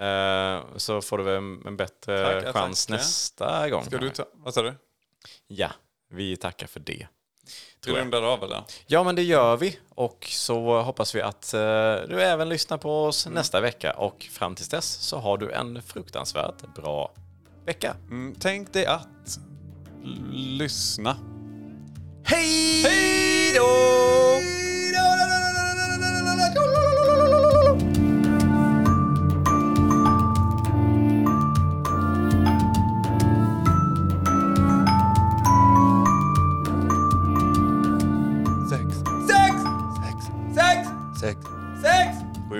Eh, 0.00 0.60
så 0.76 1.00
får 1.02 1.18
du 1.18 1.24
väl 1.24 1.34
en 1.36 1.66
en 1.66 1.76
bättre 1.76 2.24
Tackar, 2.34 2.52
chans 2.52 2.86
tackar. 2.86 2.98
nästa 2.98 3.68
gång. 3.70 3.84
Ska 3.84 3.98
du 3.98 4.10
ta, 4.10 4.24
vad 4.34 4.54
sa 4.54 4.62
du? 4.62 4.74
Ja, 5.46 5.70
vi 6.10 6.36
tackar 6.36 6.66
för 6.66 6.80
det. 6.80 7.06
Jag. 7.86 7.96
rundar 7.96 8.22
av 8.22 8.44
eller? 8.44 8.62
Ja, 8.86 9.04
men 9.04 9.14
det 9.14 9.22
gör 9.22 9.56
vi. 9.56 9.78
Och 9.94 10.26
så 10.30 10.80
hoppas 10.82 11.14
vi 11.14 11.22
att 11.22 11.54
eh, 11.54 11.60
du 12.08 12.22
även 12.22 12.48
lyssnar 12.48 12.78
på 12.78 13.04
oss 13.04 13.26
nästa 13.26 13.60
vecka. 13.60 13.92
Och 13.92 14.28
fram 14.30 14.54
tills 14.54 14.68
dess 14.68 14.86
så 14.86 15.18
har 15.18 15.38
du 15.38 15.52
en 15.52 15.82
fruktansvärt 15.82 16.74
bra 16.74 17.12
vecka. 17.66 17.96
Mm, 18.10 18.34
tänk 18.40 18.72
dig 18.72 18.86
att 18.86 19.38
lyssna. 20.32 21.16
Hej! 22.24 22.82
Hej 22.82 23.52
då! 23.54 24.57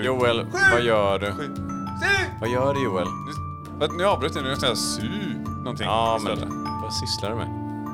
Joel, 0.09 0.47
vad 0.73 0.81
gör 0.83 1.19
du? 1.19 1.33
sju, 1.33 1.55
sju. 1.57 1.65
Vad 2.41 2.49
gör 2.49 2.75
du 2.75 2.85
Joel? 2.85 3.07
Nu, 3.81 3.87
nu 3.97 4.05
avbröt 4.05 4.35
jag, 4.35 4.45
nu 4.45 4.57
ska 4.57 4.67
jag 4.67 4.79
su 4.79 5.03
någonting 5.65 5.87
Ja, 5.87 6.17
istället. 6.19 6.49
men 6.49 6.65
vad 6.83 6.95
sysslar 6.95 7.31
du 7.31 7.37
med? 7.37 7.49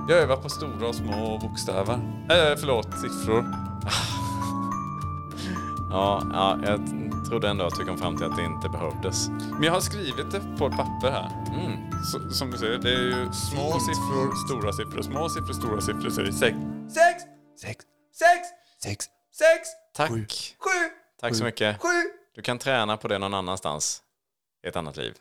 Jag 0.09 0.19
övar 0.19 0.37
på 0.37 0.49
stora 0.49 0.89
och 0.89 0.95
små 0.95 1.39
bokstäver. 1.39 1.95
Eh, 2.31 2.57
förlåt, 2.61 2.89
siffror. 3.01 3.45
Ja, 5.91 6.23
ja, 6.33 6.59
jag 6.65 6.81
trodde 7.29 7.49
ändå 7.49 7.65
att 7.65 7.77
du 7.79 7.85
kom 7.85 7.99
fram 7.99 8.17
till 8.17 8.27
att 8.27 8.37
det 8.37 8.45
inte 8.45 8.69
behövdes. 8.69 9.29
Men 9.29 9.63
jag 9.63 9.73
har 9.73 9.81
skrivit 9.81 10.31
det 10.31 10.41
på 10.59 10.67
ett 10.67 10.77
papper 10.77 11.11
här. 11.11 11.31
Mm. 11.47 12.03
Så, 12.05 12.31
som 12.31 12.51
du 12.51 12.59
ser, 12.59 12.79
det 12.79 12.89
är 12.95 13.01
ju 13.03 13.33
små 13.33 13.81
siffror, 13.81 14.47
stora 14.49 14.73
siffror, 14.73 15.03
små 15.03 15.29
siffror, 15.29 15.53
stora 15.53 15.81
siffror. 15.81 16.11
Så 16.11 16.21
är 16.21 16.25
det 16.25 16.33
sex. 16.33 16.57
Sex! 16.89 17.23
Sex! 17.61 17.85
Sex! 18.19 18.49
Sex! 18.83 19.05
Sex! 19.33 19.69
Tack. 19.97 20.11
Sju! 20.11 21.04
Tack 21.21 21.37
så 21.37 21.45
mycket. 21.45 21.83
Sju! 21.83 21.89
Du 22.35 22.43
kan 22.43 22.59
träna 22.59 22.97
på 22.97 23.09
det 23.09 23.19
någon 23.19 23.35
annanstans 23.35 24.03
i 24.65 24.69
ett 24.69 24.77
annat 24.77 24.97
liv. 24.97 25.15